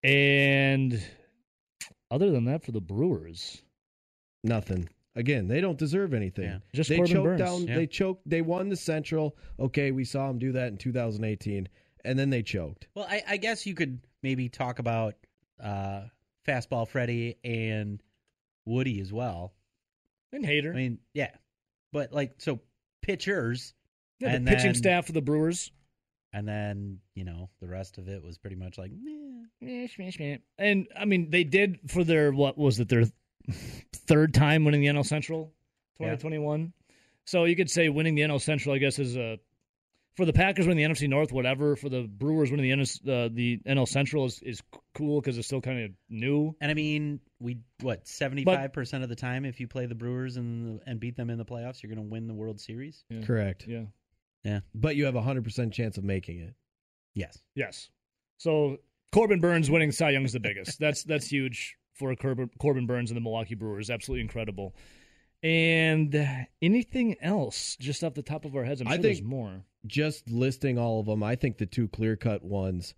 [0.03, 1.01] And
[2.09, 3.61] other than that, for the Brewers,
[4.43, 4.87] Nothing.
[5.15, 6.45] Again, they don't deserve anything.
[6.45, 6.57] Yeah.
[6.73, 7.39] Just they Corbin choked Burnes.
[7.39, 7.67] down.
[7.67, 7.75] Yeah.
[7.75, 8.29] They choked.
[8.29, 9.37] They won the Central.
[9.59, 11.67] Okay, we saw them do that in 2018,
[12.03, 12.87] and then they choked.
[12.95, 15.15] Well, I, I guess you could maybe talk about
[15.63, 16.01] uh,
[16.47, 18.03] fastball Freddie and
[18.65, 19.53] Woody as well.
[20.31, 20.71] and Hader.
[20.71, 21.31] I mean, yeah,
[21.93, 22.59] but like so
[23.01, 23.73] pitchers.
[24.19, 25.71] Yeah, and the pitching then- staff for the Brewers.
[26.33, 29.87] and then you know the rest of it was pretty much like meh.
[30.57, 33.05] And I mean, they did for their what was it their
[33.93, 35.53] third time winning the NL Central,
[35.99, 36.11] Yeah.
[36.15, 36.73] 2021.
[37.25, 39.39] So you could say winning the NL Central, I guess, is a
[40.15, 41.75] for the Packers winning the NFC North, whatever.
[41.75, 44.61] For the Brewers winning the NS, uh, the NL Central is is
[44.93, 46.55] cool because it's still kind of new.
[46.61, 49.95] And I mean, we what seventy five percent of the time, if you play the
[49.95, 53.03] Brewers and and beat them in the playoffs, you're going to win the World Series.
[53.25, 53.65] Correct.
[53.67, 53.83] Yeah.
[54.45, 54.59] Yeah.
[54.73, 56.53] But you have a 100% chance of making it.
[57.15, 57.39] Yes.
[57.55, 57.89] Yes.
[58.37, 58.77] So
[59.11, 60.79] Corbin Burnes winning Cy Young is the biggest.
[60.79, 63.89] that's that's huge for Corbin, Corbin Burnes and the Milwaukee Brewers.
[63.89, 64.75] Absolutely incredible.
[65.43, 69.21] And anything else, just off the top of our heads, I'm I sure think there's
[69.21, 69.63] more.
[69.85, 72.93] Just listing all of them, I think the two clear cut ones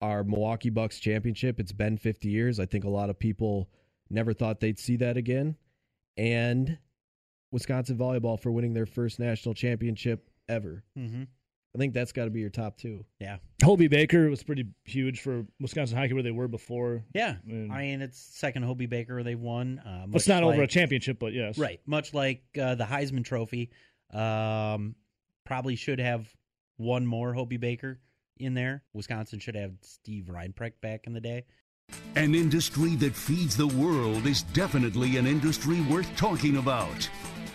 [0.00, 1.60] are Milwaukee Bucks championship.
[1.60, 2.58] It's been 50 years.
[2.58, 3.68] I think a lot of people
[4.10, 5.56] never thought they'd see that again.
[6.16, 6.78] And
[7.52, 10.82] Wisconsin volleyball for winning their first national championship ever.
[10.98, 11.22] Mm-hmm.
[11.74, 13.06] I think that's got to be your top two.
[13.18, 13.38] Yeah.
[13.64, 17.02] Hobey Baker was pretty huge for Wisconsin hockey where they were before.
[17.14, 19.78] Yeah, And- I mean it's second Hobey Baker they've won.
[19.78, 21.56] Uh, It's much not over a championship, but yes.
[21.56, 23.70] Right, much like uh, the Heisman Trophy.
[24.12, 24.96] Um,
[25.44, 26.34] probably should have
[26.76, 28.00] one more Hobey Baker
[28.38, 28.82] in there.
[28.92, 31.44] Wisconsin should have Steve Reinprecht back in the day.
[32.16, 37.08] An industry that feeds the world is definitely an industry worth talking about.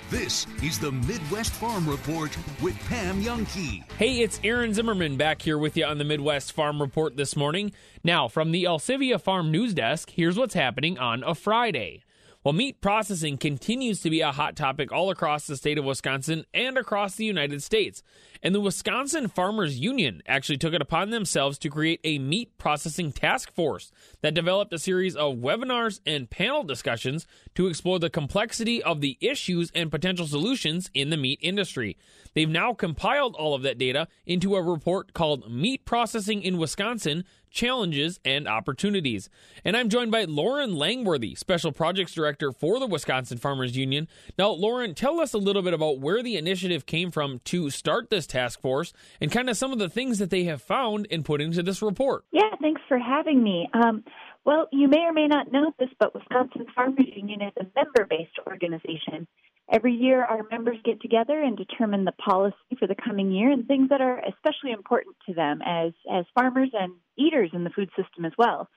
[0.09, 3.83] This is the Midwest Farm Report with Pam Jahnke.
[3.97, 7.73] Hey, it's Aaron Zimmerman back here with you on the Midwest Farm Report this morning.
[8.05, 12.03] Now, from the Elsivia Farm News Desk, here's what's happening on a Friday.
[12.47, 16.45] Well, meat processing continues to be a hot topic all across the state of Wisconsin
[16.53, 18.03] and across the United States.
[18.41, 23.11] And the Wisconsin Farmers Union actually took it upon themselves to create a meat processing
[23.11, 28.81] task force that developed a series of webinars and panel discussions to explore the complexity
[28.81, 31.97] of the issues and potential solutions in the meat industry.
[32.33, 37.25] They've now compiled all of that data into a report called Meat Processing in Wisconsin
[37.57, 39.29] Challenges and Opportunities.
[39.65, 44.07] And I'm joined by Lauren Langworthy, Special Projects Director for the Wisconsin Farmers Union.
[44.37, 48.11] Now, Lauren, tell us a little bit about where the initiative came from to start
[48.11, 51.25] this task force and kind of some of the things that they have found and
[51.25, 52.25] put into this report.
[52.31, 53.67] Yeah, thanks for having me.
[53.73, 54.03] Um,
[54.45, 58.05] well, you may or may not know this, but Wisconsin Farmers Union is a member
[58.07, 59.27] based organization.
[59.71, 63.67] Every year, our members get together and determine the policy for the coming year and
[63.67, 67.89] things that are especially important to them as, as farmers and eaters in the food
[67.97, 68.69] system as well.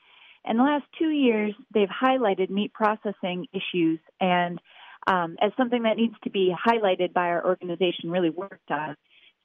[0.44, 4.60] In the last two years, they've highlighted meat processing issues and
[5.06, 8.96] um, as something that needs to be highlighted by our organization, really worked on.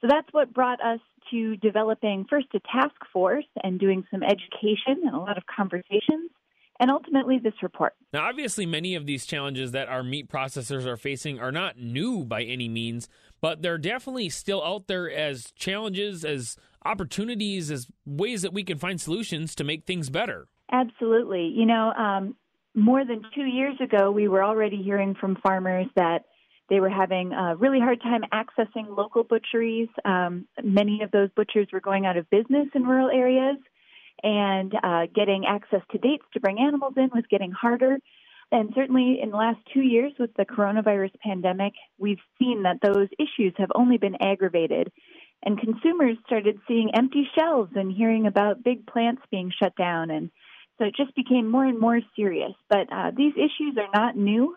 [0.01, 0.99] So that's what brought us
[1.31, 6.29] to developing first a task force and doing some education and a lot of conversations,
[6.79, 7.93] and ultimately this report.
[8.13, 12.25] Now, obviously, many of these challenges that our meat processors are facing are not new
[12.25, 13.07] by any means,
[13.41, 18.77] but they're definitely still out there as challenges, as opportunities, as ways that we can
[18.77, 20.47] find solutions to make things better.
[20.71, 21.53] Absolutely.
[21.55, 22.35] You know, um,
[22.73, 26.25] more than two years ago, we were already hearing from farmers that
[26.69, 29.87] they were having a really hard time accessing local butcheries.
[30.03, 33.57] Um, many of those butchers were going out of business in rural areas,
[34.23, 37.97] and uh, getting access to dates to bring animals in was getting harder.
[38.51, 43.07] And certainly in the last two years with the coronavirus pandemic, we've seen that those
[43.19, 44.91] issues have only been aggravated.
[45.43, 50.09] And consumers started seeing empty shelves and hearing about big plants being shut down.
[50.09, 50.31] And
[50.77, 52.53] so it just became more and more serious.
[52.69, 54.55] But uh, these issues are not new.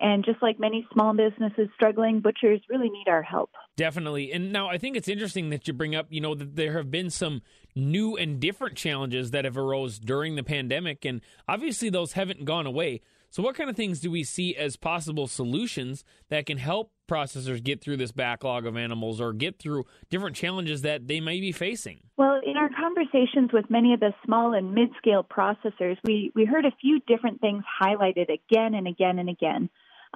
[0.00, 3.50] And just like many small businesses struggling, butchers really need our help.
[3.76, 4.32] Definitely.
[4.32, 6.90] And now I think it's interesting that you bring up, you know, that there have
[6.90, 7.42] been some
[7.74, 12.66] new and different challenges that have arose during the pandemic and obviously those haven't gone
[12.66, 13.00] away.
[13.30, 17.62] So what kind of things do we see as possible solutions that can help processors
[17.62, 21.52] get through this backlog of animals or get through different challenges that they may be
[21.52, 22.00] facing?
[22.16, 26.46] Well, in our conversations with many of the small and mid scale processors, we, we
[26.46, 29.68] heard a few different things highlighted again and again and again.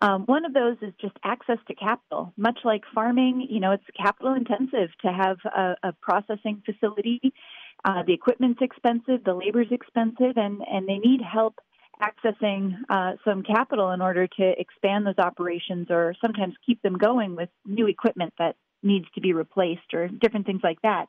[0.02, 2.32] Um, one of those is just access to capital.
[2.36, 7.20] Much like farming, you know, it's capital intensive to have a, a processing facility.
[7.84, 11.54] Uh, the equipment's expensive, the labor's expensive, and, and they need help
[12.02, 17.36] accessing uh, some capital in order to expand those operations or sometimes keep them going
[17.36, 21.06] with new equipment that needs to be replaced or different things like that.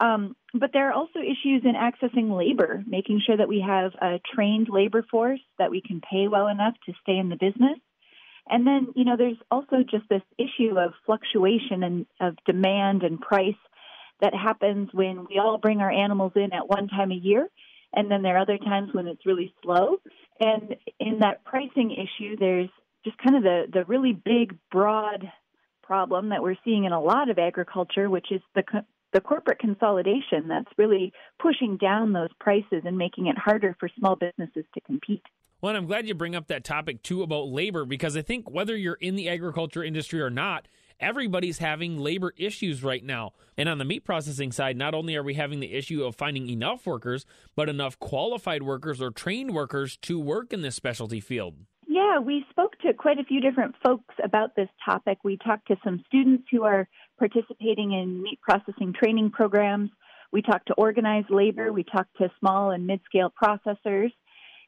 [0.00, 4.18] Um, but there are also issues in accessing labor, making sure that we have a
[4.34, 7.78] trained labor force that we can pay well enough to stay in the business.
[8.48, 13.20] And then, you know, there's also just this issue of fluctuation and of demand and
[13.20, 13.54] price
[14.20, 17.48] that happens when we all bring our animals in at one time a year.
[17.94, 19.96] And then there are other times when it's really slow.
[20.40, 22.70] And in that pricing issue, there's
[23.04, 25.30] just kind of the, the really big, broad
[25.82, 29.60] problem that we're seeing in a lot of agriculture, which is the co- the corporate
[29.60, 34.80] consolidation that's really pushing down those prices and making it harder for small businesses to
[34.80, 35.22] compete.
[35.64, 38.76] Well, I'm glad you bring up that topic too about labor because I think whether
[38.76, 40.68] you're in the agriculture industry or not,
[41.00, 43.32] everybody's having labor issues right now.
[43.56, 46.50] And on the meat processing side, not only are we having the issue of finding
[46.50, 47.24] enough workers,
[47.56, 51.54] but enough qualified workers or trained workers to work in this specialty field.
[51.88, 55.16] Yeah, we spoke to quite a few different folks about this topic.
[55.24, 56.86] We talked to some students who are
[57.18, 59.88] participating in meat processing training programs.
[60.30, 61.72] We talked to organized labor.
[61.72, 64.10] We talked to small and mid scale processors.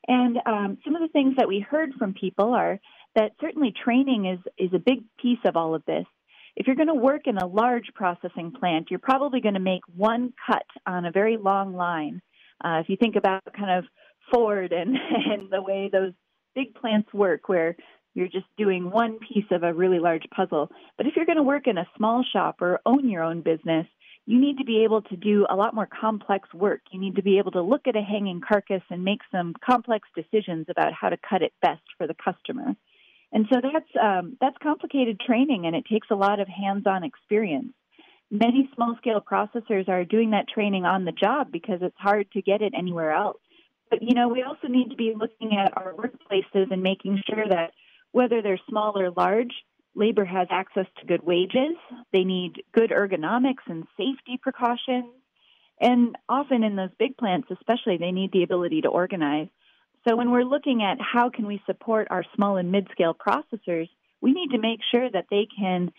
[0.09, 2.79] And um, some of the things that we heard from people are
[3.15, 6.05] that certainly training is, is a big piece of all of this.
[6.55, 9.83] If you're going to work in a large processing plant, you're probably going to make
[9.95, 12.23] one cut on a very long line.
[12.65, 13.85] Uh, if you think about kind of
[14.33, 14.97] Ford and,
[15.31, 16.13] and the way those
[16.55, 17.77] big plants work, where
[18.15, 20.71] you're just doing one piece of a really large puzzle.
[20.97, 23.87] But if you're going to work in a small shop or own your own business,
[24.27, 26.81] you need to be able to do a lot more complex work.
[26.91, 30.09] You need to be able to look at a hanging carcass and make some complex
[30.17, 32.75] decisions about how to cut it best for the customer.
[33.33, 37.73] And so that's um, that's complicated training, and it takes a lot of hands-on experience.
[38.31, 42.63] Many small-scale processors are doing that training on the job because it's hard to get
[42.63, 43.41] it anywhere else.
[43.91, 47.47] But you know, we also need to be looking at our workplaces and making sure
[47.49, 47.73] that
[48.11, 49.53] whether they're small or large,
[49.97, 51.77] labor has access to good wages.
[52.13, 55.13] They need good ergonomics and safety precautions.
[55.81, 59.49] And often in those big plants, especially, they need the ability to organize.
[60.07, 63.89] So when we're looking at how can we support our small and mid-scale processors,
[64.21, 65.91] we need to make sure that they can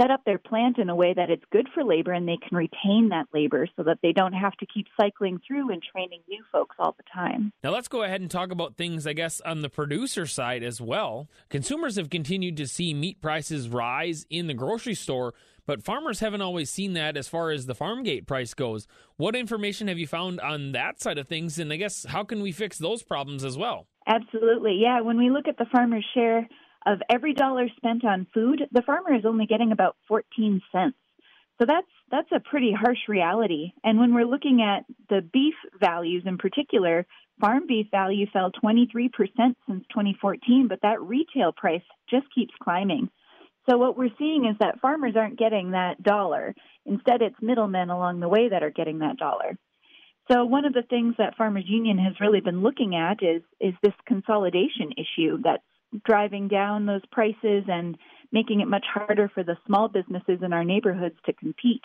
[0.00, 2.56] set up their plant in a way that it's good for labor and they can
[2.56, 6.42] retain that labor so that they don't have to keep cycling through and training new
[6.50, 7.52] folks all the time.
[7.62, 10.80] Now, let's go ahead and talk about things, I guess, on the producer side as
[10.80, 11.28] well.
[11.48, 15.34] Consumers have continued to see meat prices rise in the grocery store,
[15.66, 18.86] but farmers haven't always seen that as far as the farm gate price goes.
[19.16, 21.58] What information have you found on that side of things?
[21.58, 23.86] And I guess, how can we fix those problems as well?
[24.06, 24.78] Absolutely.
[24.82, 25.00] Yeah.
[25.00, 26.46] When we look at the farmer's share,
[26.86, 30.96] of every dollar spent on food, the farmer is only getting about 14 cents.
[31.58, 33.72] So that's that's a pretty harsh reality.
[33.82, 37.06] And when we're looking at the beef values in particular,
[37.40, 43.08] farm beef value fell 23% since 2014, but that retail price just keeps climbing.
[43.68, 46.54] So what we're seeing is that farmers aren't getting that dollar.
[46.84, 49.56] Instead, it's middlemen along the way that are getting that dollar.
[50.30, 53.74] So one of the things that Farmers Union has really been looking at is is
[53.82, 55.62] this consolidation issue that's
[56.04, 57.96] driving down those prices and
[58.32, 61.82] making it much harder for the small businesses in our neighborhoods to compete.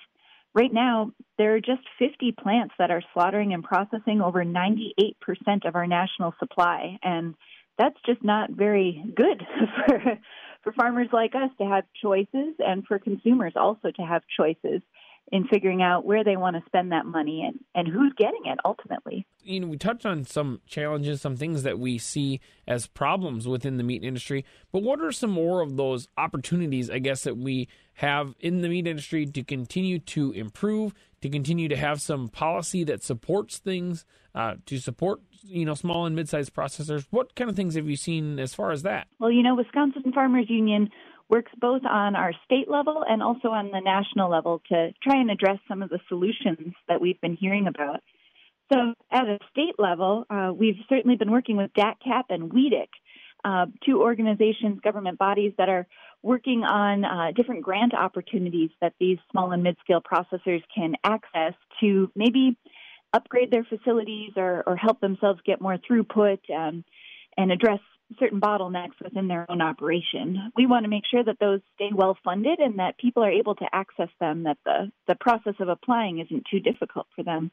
[0.56, 5.14] Right now, there are just 50 plants that are slaughtering and processing over 98%
[5.66, 6.98] of our national supply.
[7.04, 7.36] And
[7.78, 9.46] that's just not very good
[9.88, 10.20] for,
[10.64, 14.82] for farmers like us to have choices and for consumers also to have choices
[15.32, 18.60] in figuring out where they want to spend that money and, and who's getting it
[18.66, 19.26] ultimately.
[19.44, 23.78] You know, we touched on some challenges, some things that we see as problems within
[23.78, 27.68] the meat industry, but what are some more of those opportunities, I guess, that we
[27.94, 32.84] have in the meat industry to continue to improve, to continue to have some policy
[32.86, 37.06] that supports things, uh, to support you know small and mid-sized processors?
[37.10, 39.08] What kind of things have you seen as far as that?
[39.20, 40.90] Well, you know, Wisconsin Farmers Union
[41.30, 45.30] works both on our state level and also on the national level to try and
[45.30, 48.02] address some of the solutions that we've been hearing about.
[48.72, 52.88] So, at a state level, uh, we've certainly been working with DATCP and WEDC,
[53.44, 55.88] uh, two organizations, government bodies that are
[56.22, 62.12] working on uh, different grant opportunities that these small and mid-scale processors can access to
[62.16, 62.58] maybe
[63.14, 66.84] upgrade their facilities or, or help themselves get more throughput um,
[67.38, 67.80] and address
[68.18, 70.52] certain bottlenecks within their own operation.
[70.56, 73.56] We want to make sure that those stay well funded and that people are able
[73.56, 77.52] to access them, that the, the process of applying isn't too difficult for them.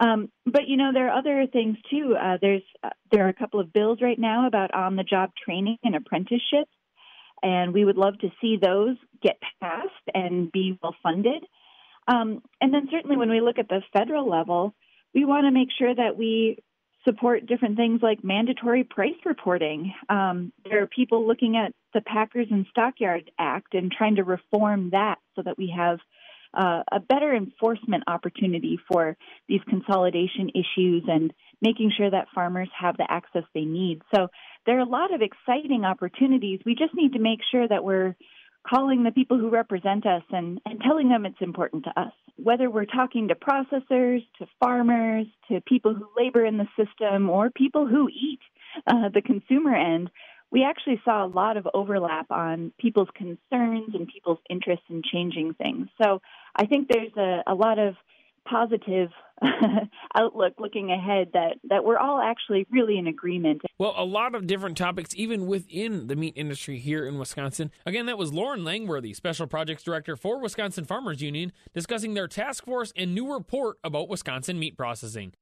[0.00, 2.14] Um, but you know there are other things too.
[2.20, 5.96] Uh, there's uh, there are a couple of bills right now about on-the-job training and
[5.96, 6.70] apprenticeships,
[7.42, 11.44] and we would love to see those get passed and be well funded.
[12.06, 14.72] Um, and then certainly when we look at the federal level,
[15.14, 16.58] we want to make sure that we
[17.08, 19.94] support different things like mandatory price reporting.
[20.08, 24.90] Um, there are people looking at the Packers and Stockyard Act and trying to reform
[24.90, 25.98] that so that we have
[26.54, 29.16] uh, a better enforcement opportunity for
[29.48, 31.32] these consolidation issues and
[31.62, 34.00] making sure that farmers have the access they need.
[34.14, 34.28] So
[34.66, 36.60] there are a lot of exciting opportunities.
[36.64, 38.16] We just need to make sure that we're
[38.66, 42.12] calling the people who represent us and, and telling them it's important to us.
[42.40, 47.50] Whether we're talking to processors, to farmers, to people who labor in the system, or
[47.50, 48.40] people who eat
[48.86, 50.10] uh, the consumer end,
[50.50, 55.54] we actually saw a lot of overlap on people's concerns and people's interests in changing
[55.54, 55.88] things.
[56.02, 56.22] So
[56.54, 57.96] I think there's a, a lot of
[58.48, 59.10] positive
[60.14, 63.62] outlook looking ahead that, that we're all actually really in agreement.
[63.78, 67.70] Well, a lot of different topics, even within the meat industry here in Wisconsin.
[67.86, 72.64] Again, that was Lauren Langworthy, Special Projects Director for Wisconsin Farmers Union, discussing their task
[72.64, 75.32] force and new report about Wisconsin meat processing.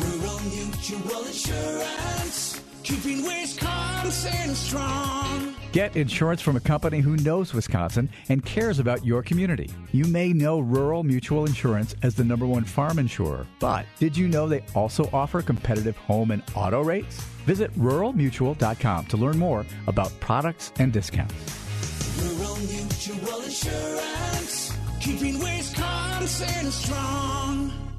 [0.00, 5.51] Rural Mutual Insurance, keeping Wisconsin strong.
[5.72, 9.70] Get insurance from a company who knows Wisconsin and cares about your community.
[9.90, 14.28] You may know Rural Mutual Insurance as the number one farm insurer, but did you
[14.28, 17.22] know they also offer competitive home and auto rates?
[17.46, 21.34] Visit ruralmutual.com to learn more about products and discounts.
[22.20, 27.91] Rural Mutual Insurance, keeping Wisconsin strong.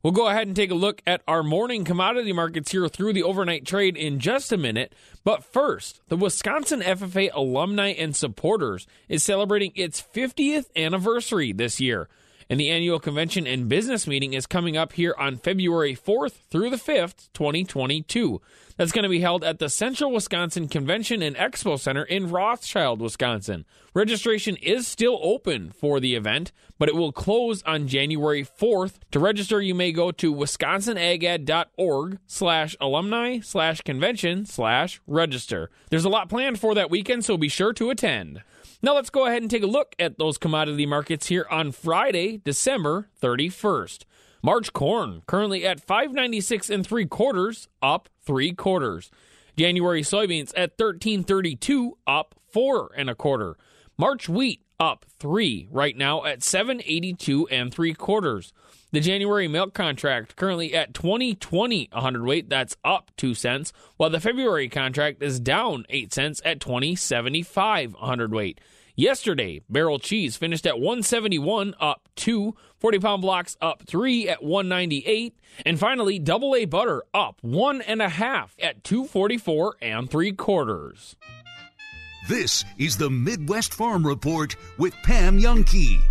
[0.00, 3.24] We'll go ahead and take a look at our morning commodity markets here through the
[3.24, 4.94] overnight trade in just a minute.
[5.24, 12.08] But first, the Wisconsin FFA alumni and supporters is celebrating its 50th anniversary this year.
[12.48, 16.70] And the annual convention and business meeting is coming up here on February 4th through
[16.70, 18.40] the 5th, 2022.
[18.78, 23.00] That's going to be held at the Central Wisconsin Convention and Expo Center in Rothschild,
[23.00, 23.66] Wisconsin.
[23.92, 28.98] Registration is still open for the event, but it will close on January 4th.
[29.10, 35.70] To register, you may go to wisconsinagad.org slash alumni slash convention slash register.
[35.90, 38.44] There's a lot planned for that weekend, so be sure to attend.
[38.80, 42.40] Now let's go ahead and take a look at those commodity markets here on Friday,
[42.44, 44.04] December 31st.
[44.42, 49.10] March corn currently at 596 and 3 quarters, up 3 quarters.
[49.56, 53.56] January soybeans at 1332, up 4 and a quarter.
[53.96, 58.52] March wheat up 3 right now at 782 and 3 quarters.
[58.92, 64.20] The January milk contract currently at 2020 a hundredweight, that's up 2 cents, while the
[64.20, 68.60] February contract is down 8 cents at 2075 a hundredweight.
[68.98, 75.38] Yesterday, barrel cheese finished at 171 up 2, 40 pound blocks up 3 at 198,
[75.64, 81.14] and finally double A butter up one and a half at 244 and 3 quarters.
[82.28, 86.02] This is the Midwest Farm Report with Pam Jahnke.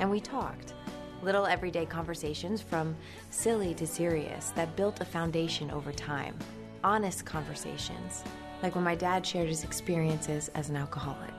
[0.00, 0.74] And we talked.
[1.22, 2.96] Little everyday conversations from
[3.30, 6.36] silly to serious that built a foundation over time.
[6.82, 8.24] Honest conversations,
[8.64, 11.37] like when my dad shared his experiences as an alcoholic.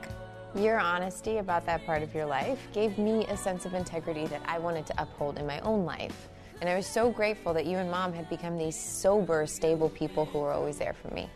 [0.56, 4.42] Your honesty about that part of your life gave me a sense of integrity that
[4.46, 6.28] I wanted to uphold in my own life.
[6.60, 10.24] And I was so grateful that you and mom had become these sober, stable people
[10.24, 11.30] who were always there for me.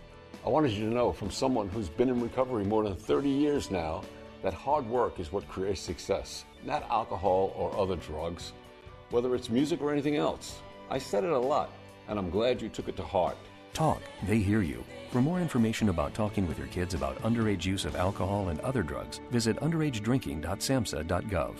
[0.44, 3.70] I wanted you to know from someone who's been in recovery more than 30 years
[3.70, 4.02] now
[4.42, 8.52] that hard work is what creates success, not alcohol or other drugs,
[9.10, 10.60] whether it's music or anything else.
[10.90, 11.70] I said it a lot,
[12.08, 13.38] and I'm glad you took it to heart.
[13.74, 14.82] Talk, they hear you.
[15.10, 18.82] For more information about talking with your kids about underage use of alcohol and other
[18.82, 21.56] drugs, visit underagedrinking.samhsa.gov.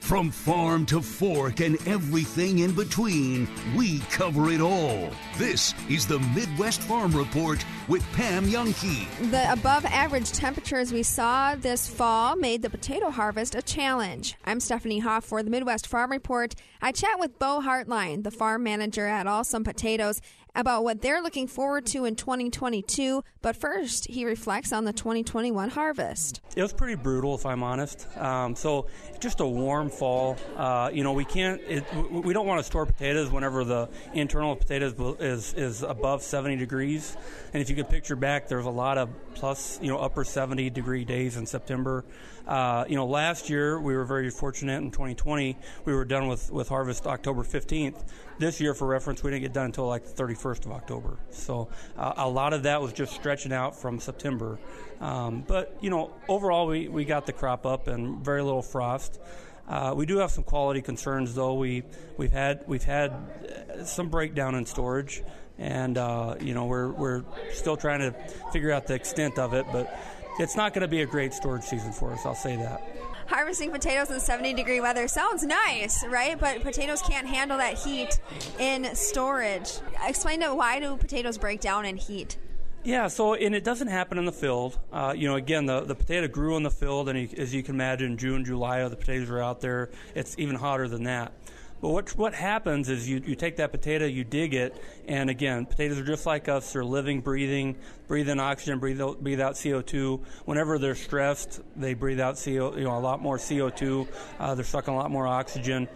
[0.00, 3.46] From farm to fork and everything in between,
[3.76, 5.10] we cover it all.
[5.36, 9.06] This is the Midwest Farm Report with Pam Jahnke.
[9.30, 14.36] The above average temperatures we saw this fall made the potato harvest a challenge.
[14.46, 16.54] I'm Stephanie Hoff for the Midwest Farm Report.
[16.80, 20.22] I chat with Bo Hartline, the farm manager at Alsum Potatoes,
[20.54, 23.22] about what they're looking forward to in 2022.
[23.42, 26.40] But first, he reflects on the 2021 harvest.
[26.56, 28.06] It was pretty brutal, if I'm honest.
[28.16, 28.86] Um, so,
[29.20, 30.36] just a warm fall.
[30.56, 31.60] Uh, you know, we can't.
[31.62, 36.56] It, we don't want to store potatoes whenever the internal potatoes is is above 70
[36.56, 37.16] degrees.
[37.52, 40.70] And if you could picture back, there's a lot of plus, you know, upper 70
[40.70, 42.04] degree days in September.
[42.46, 45.56] Uh, you know, last year we were very fortunate in 2020.
[45.84, 48.02] We were done with, with harvest October 15th.
[48.38, 51.16] This year, for reference, we didn't get done until like the 31st of October.
[51.30, 54.58] So uh, a lot of that was just stretching out from September.
[55.00, 59.20] Um, but, you know, overall, we, we got the crop up and very little frost.
[59.68, 61.54] Uh, we do have some quality concerns, though.
[61.54, 61.82] We
[62.16, 65.22] we've had we've had uh, some breakdown in storage,
[65.58, 68.12] and uh, you know we're we're still trying to
[68.50, 69.66] figure out the extent of it.
[69.70, 69.94] But
[70.38, 72.24] it's not going to be a great storage season for us.
[72.24, 72.80] I'll say that.
[73.28, 76.40] Harvesting potatoes in 70 degree weather sounds nice, right?
[76.40, 78.18] But potatoes can't handle that heat
[78.58, 79.70] in storage.
[80.06, 82.38] Explain to why do potatoes break down in heat?
[82.84, 84.78] Yeah, so and it doesn't happen in the field.
[84.90, 87.74] Uh, you know, again, the, the potato grew in the field, and as you can
[87.74, 89.90] imagine, June, July, the potatoes are out there.
[90.14, 91.32] It's even hotter than that.
[91.80, 94.76] But what what happens is you, you take that potato, you dig it,
[95.06, 96.72] and again, potatoes are just like us.
[96.72, 97.76] They're living, breathing,
[98.08, 100.20] breathe in oxygen, breathe out, breathe out CO2.
[100.44, 104.08] Whenever they're stressed, they breathe out CO, you know, a lot more CO2.
[104.40, 105.88] Uh, they're sucking a lot more oxygen.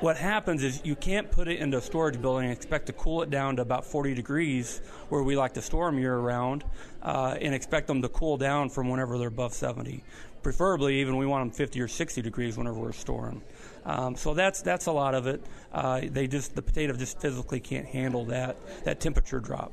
[0.00, 3.20] What happens is you can't put it into a storage building and expect to cool
[3.20, 4.80] it down to about 40 degrees,
[5.10, 6.64] where we like to store them year round,
[7.02, 10.02] uh, and expect them to cool down from whenever they're above 70.
[10.42, 13.42] Preferably, even we want them 50 or 60 degrees whenever we're storing.
[13.84, 15.42] Um, so that's that's a lot of it.
[15.72, 19.72] Uh, they just the potato just physically can't handle that that temperature drop.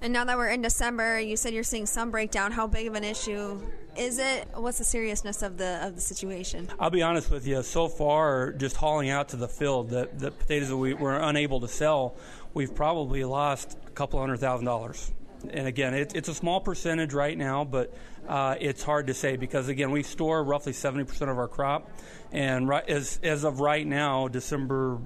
[0.00, 2.52] And now that we're in December, you said you're seeing some breakdown.
[2.52, 3.60] How big of an issue
[3.96, 4.46] is it?
[4.54, 6.68] What's the seriousness of the of the situation?
[6.78, 7.62] I'll be honest with you.
[7.62, 11.60] So far, just hauling out to the field, the, the potatoes that we were unable
[11.60, 12.14] to sell,
[12.54, 15.10] we've probably lost a couple hundred thousand dollars.
[15.50, 17.94] And again, it, it's a small percentage right now, but
[18.28, 21.90] uh, it's hard to say because again, we store roughly 70% of our crop,
[22.32, 24.98] and right, as as of right now, December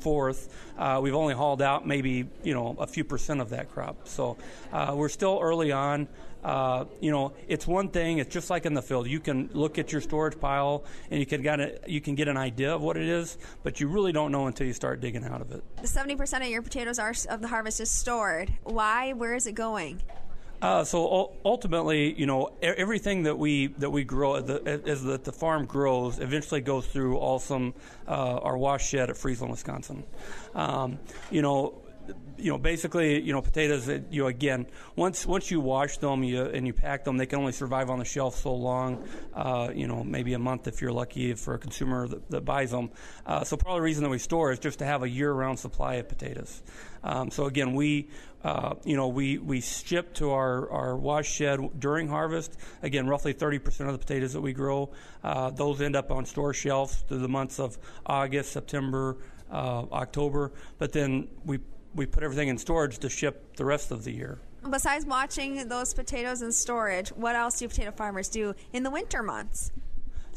[0.00, 4.06] fourth, uh, we've only hauled out maybe you know a few percent of that crop.
[4.08, 4.36] So
[4.72, 6.08] uh, we're still early on.
[6.44, 8.18] Uh, you know, it's one thing.
[8.18, 9.08] It's just like in the field.
[9.08, 12.28] You can look at your storage pile and you can get a, you can get
[12.28, 15.24] an idea of what it is, but you really don't know until you start digging
[15.24, 15.64] out of it.
[15.84, 18.52] Seventy percent of your potatoes are of the harvest is stored.
[18.62, 19.12] Why?
[19.12, 20.02] Where is it going?
[20.60, 24.44] Uh, so ultimately, you know, everything that we that we grow as
[25.02, 27.74] the, the farm grows eventually goes through Alsum,
[28.08, 30.02] uh, our wash shed at Friesland, Wisconsin.
[30.56, 30.98] Um,
[31.30, 31.74] you know,
[32.36, 33.88] you know, basically, you know, potatoes.
[33.88, 37.38] You know, again, once once you wash them you, and you pack them, they can
[37.38, 39.06] only survive on the shelf so long.
[39.34, 42.70] Uh, you know, maybe a month if you're lucky for a consumer that, that buys
[42.70, 42.90] them.
[43.26, 45.94] Uh, so of the reason that we store is just to have a year-round supply
[45.94, 46.62] of potatoes.
[47.02, 48.08] Um, so again, we
[48.44, 52.56] uh, you know, we, we ship to our, our wash shed during harvest.
[52.82, 54.90] Again, roughly 30% of the potatoes that we grow,
[55.24, 59.16] uh, those end up on store shelves through the months of August, September,
[59.50, 60.52] uh, October.
[60.78, 61.58] But then we,
[61.94, 64.38] we put everything in storage to ship the rest of the year.
[64.68, 69.22] Besides watching those potatoes in storage, what else do potato farmers do in the winter
[69.22, 69.70] months?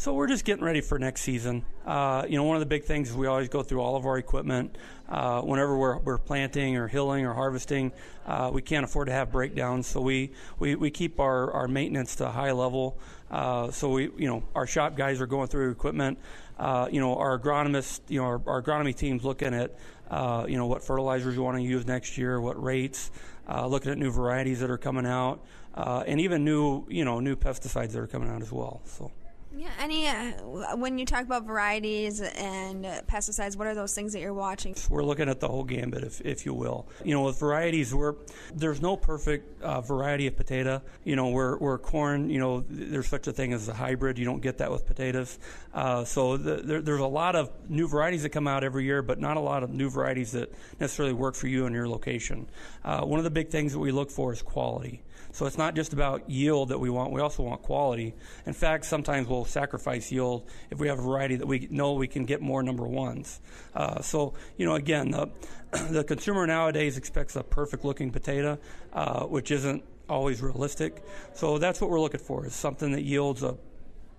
[0.02, 1.64] So we're just getting ready for next season.
[1.86, 4.08] Uh, you know, one of the big things is we always go through all of
[4.08, 4.76] our equipment.
[5.08, 7.92] Uh, whenever we're, we're planting or hilling or harvesting,
[8.26, 9.86] uh, we can't afford to have breakdowns.
[9.86, 12.98] So we, we, we keep our, our maintenance to a high level.
[13.30, 16.18] Uh, so we, you know, our shop guys are going through equipment.
[16.58, 19.78] Uh, you know, our agronomists, you know, our, our agronomy team's looking at,
[20.10, 23.12] uh, you know, what fertilizers you want to use next year, what rates,
[23.48, 25.46] looking at new varieties that are coming out,
[25.76, 28.82] and even new, you know, new pesticides that are coming out as well.
[28.86, 29.12] So.
[29.56, 34.14] Yeah, any uh, when you talk about varieties and uh, pesticides, what are those things
[34.14, 34.76] that you're watching?
[34.90, 36.88] We're looking at the whole gambit, if, if you will.
[37.04, 38.16] You know, with varieties, we're
[38.54, 40.82] there's no perfect uh, variety of potato.
[41.04, 44.18] You know, where corn, you know, there's such a thing as a hybrid.
[44.18, 45.38] You don't get that with potatoes.
[45.74, 49.02] Uh, so the, there, there's a lot of new varieties that come out every year,
[49.02, 52.48] but not a lot of new varieties that necessarily work for you and your location.
[52.86, 55.02] Uh, one of the big things that we look for is quality.
[55.34, 58.14] So it's not just about yield that we want, we also want quality.
[58.46, 62.08] In fact, sometimes we'll sacrifice yield if we have a variety that we know we
[62.08, 63.40] can get more number ones.
[63.74, 65.30] Uh, so, you know, again, the,
[65.90, 68.60] the consumer nowadays expects a perfect looking potato,
[68.94, 71.04] uh, which isn't always realistic.
[71.34, 73.56] So that's what we're looking for is something that yields a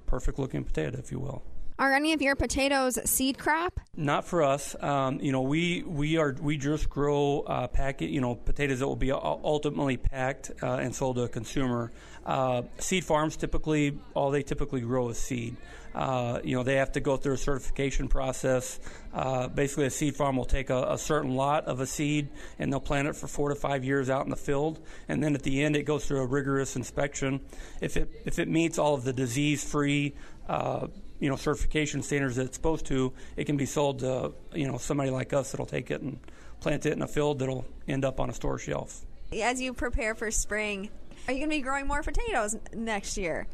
[0.07, 1.43] perfect looking potato, if you will.
[1.83, 3.81] Are any of your potatoes seed crop?
[3.97, 4.77] Not for us.
[4.81, 8.09] Um, you know, we we are we just grow uh, packet.
[8.11, 11.91] You know, potatoes that will be ultimately packed uh, and sold to a consumer.
[12.25, 15.57] Uh, seed farms typically all they typically grow is seed.
[15.93, 18.79] Uh, you know, they have to go through a certification process.
[19.13, 22.29] Uh, basically, a seed farm will take a, a, certain lot of a seed
[22.61, 24.79] and they'll plant it for four to five years out in the field,
[25.09, 27.41] and then at the end, it goes through a rigorous inspection.
[27.81, 30.15] If it if it meets all of the disease-free
[30.49, 30.87] uh,
[31.23, 34.77] you know certification standards that it's supposed to, it can be sold to you know
[34.77, 36.19] somebody like us that'll take it and
[36.61, 39.07] plant it in a field that'll end up on a store shelf.
[39.33, 40.91] As you prepare for spring,
[41.29, 43.47] are you going to be growing more potatoes next year?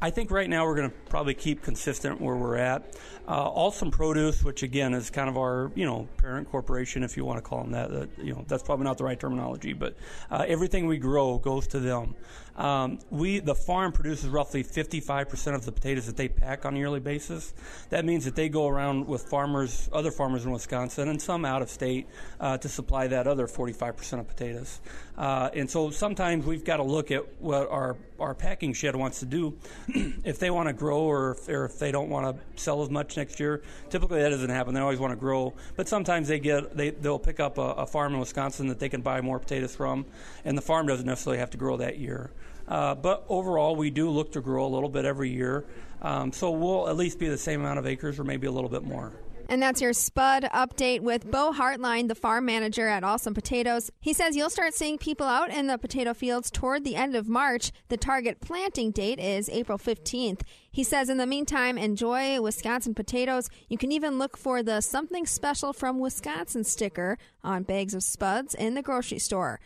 [0.00, 2.96] I think right now we're going to probably keep consistent where we're at.
[3.26, 7.24] Uh, Alsum Produce, which again is kind of our you know parent corporation, if you
[7.24, 7.90] want to call them that.
[7.90, 9.96] that you know that's probably not the right terminology, but
[10.30, 12.14] uh, everything we grow goes to them.
[12.56, 16.78] Um, we the farm produces roughly 55% of the potatoes that they pack on a
[16.78, 17.52] yearly basis.
[17.90, 21.60] That means that they go around with farmers, other farmers in Wisconsin, and some out
[21.60, 22.06] of state
[22.40, 24.80] uh, to supply that other 45% of potatoes.
[25.18, 29.20] Uh, and so sometimes we've got to look at what our our packing shed wants
[29.20, 29.58] to do.
[30.24, 32.88] if they want to grow, or if, or if they don't want to sell as
[32.88, 34.72] much next year, typically that doesn't happen.
[34.72, 37.86] They always want to grow, but sometimes they get they they'll pick up a, a
[37.86, 40.06] farm in Wisconsin that they can buy more potatoes from,
[40.44, 42.30] and the farm doesn't necessarily have to grow that year.
[42.68, 45.64] Uh, but overall, we do look to grow a little bit every year.
[46.02, 48.70] Um, so we'll at least be the same amount of acres or maybe a little
[48.70, 49.12] bit more.
[49.48, 53.92] And that's your Spud update with Bo Hartline, the farm manager at Alsum Potatoes.
[54.00, 57.28] He says you'll start seeing people out in the potato fields toward the end of
[57.28, 57.70] March.
[57.88, 60.40] The target planting date is April 15th.
[60.72, 63.48] He says in the meantime, enjoy Wisconsin potatoes.
[63.68, 68.52] You can even look for the Something Special from Wisconsin sticker on bags of Spuds
[68.52, 69.60] in the grocery store.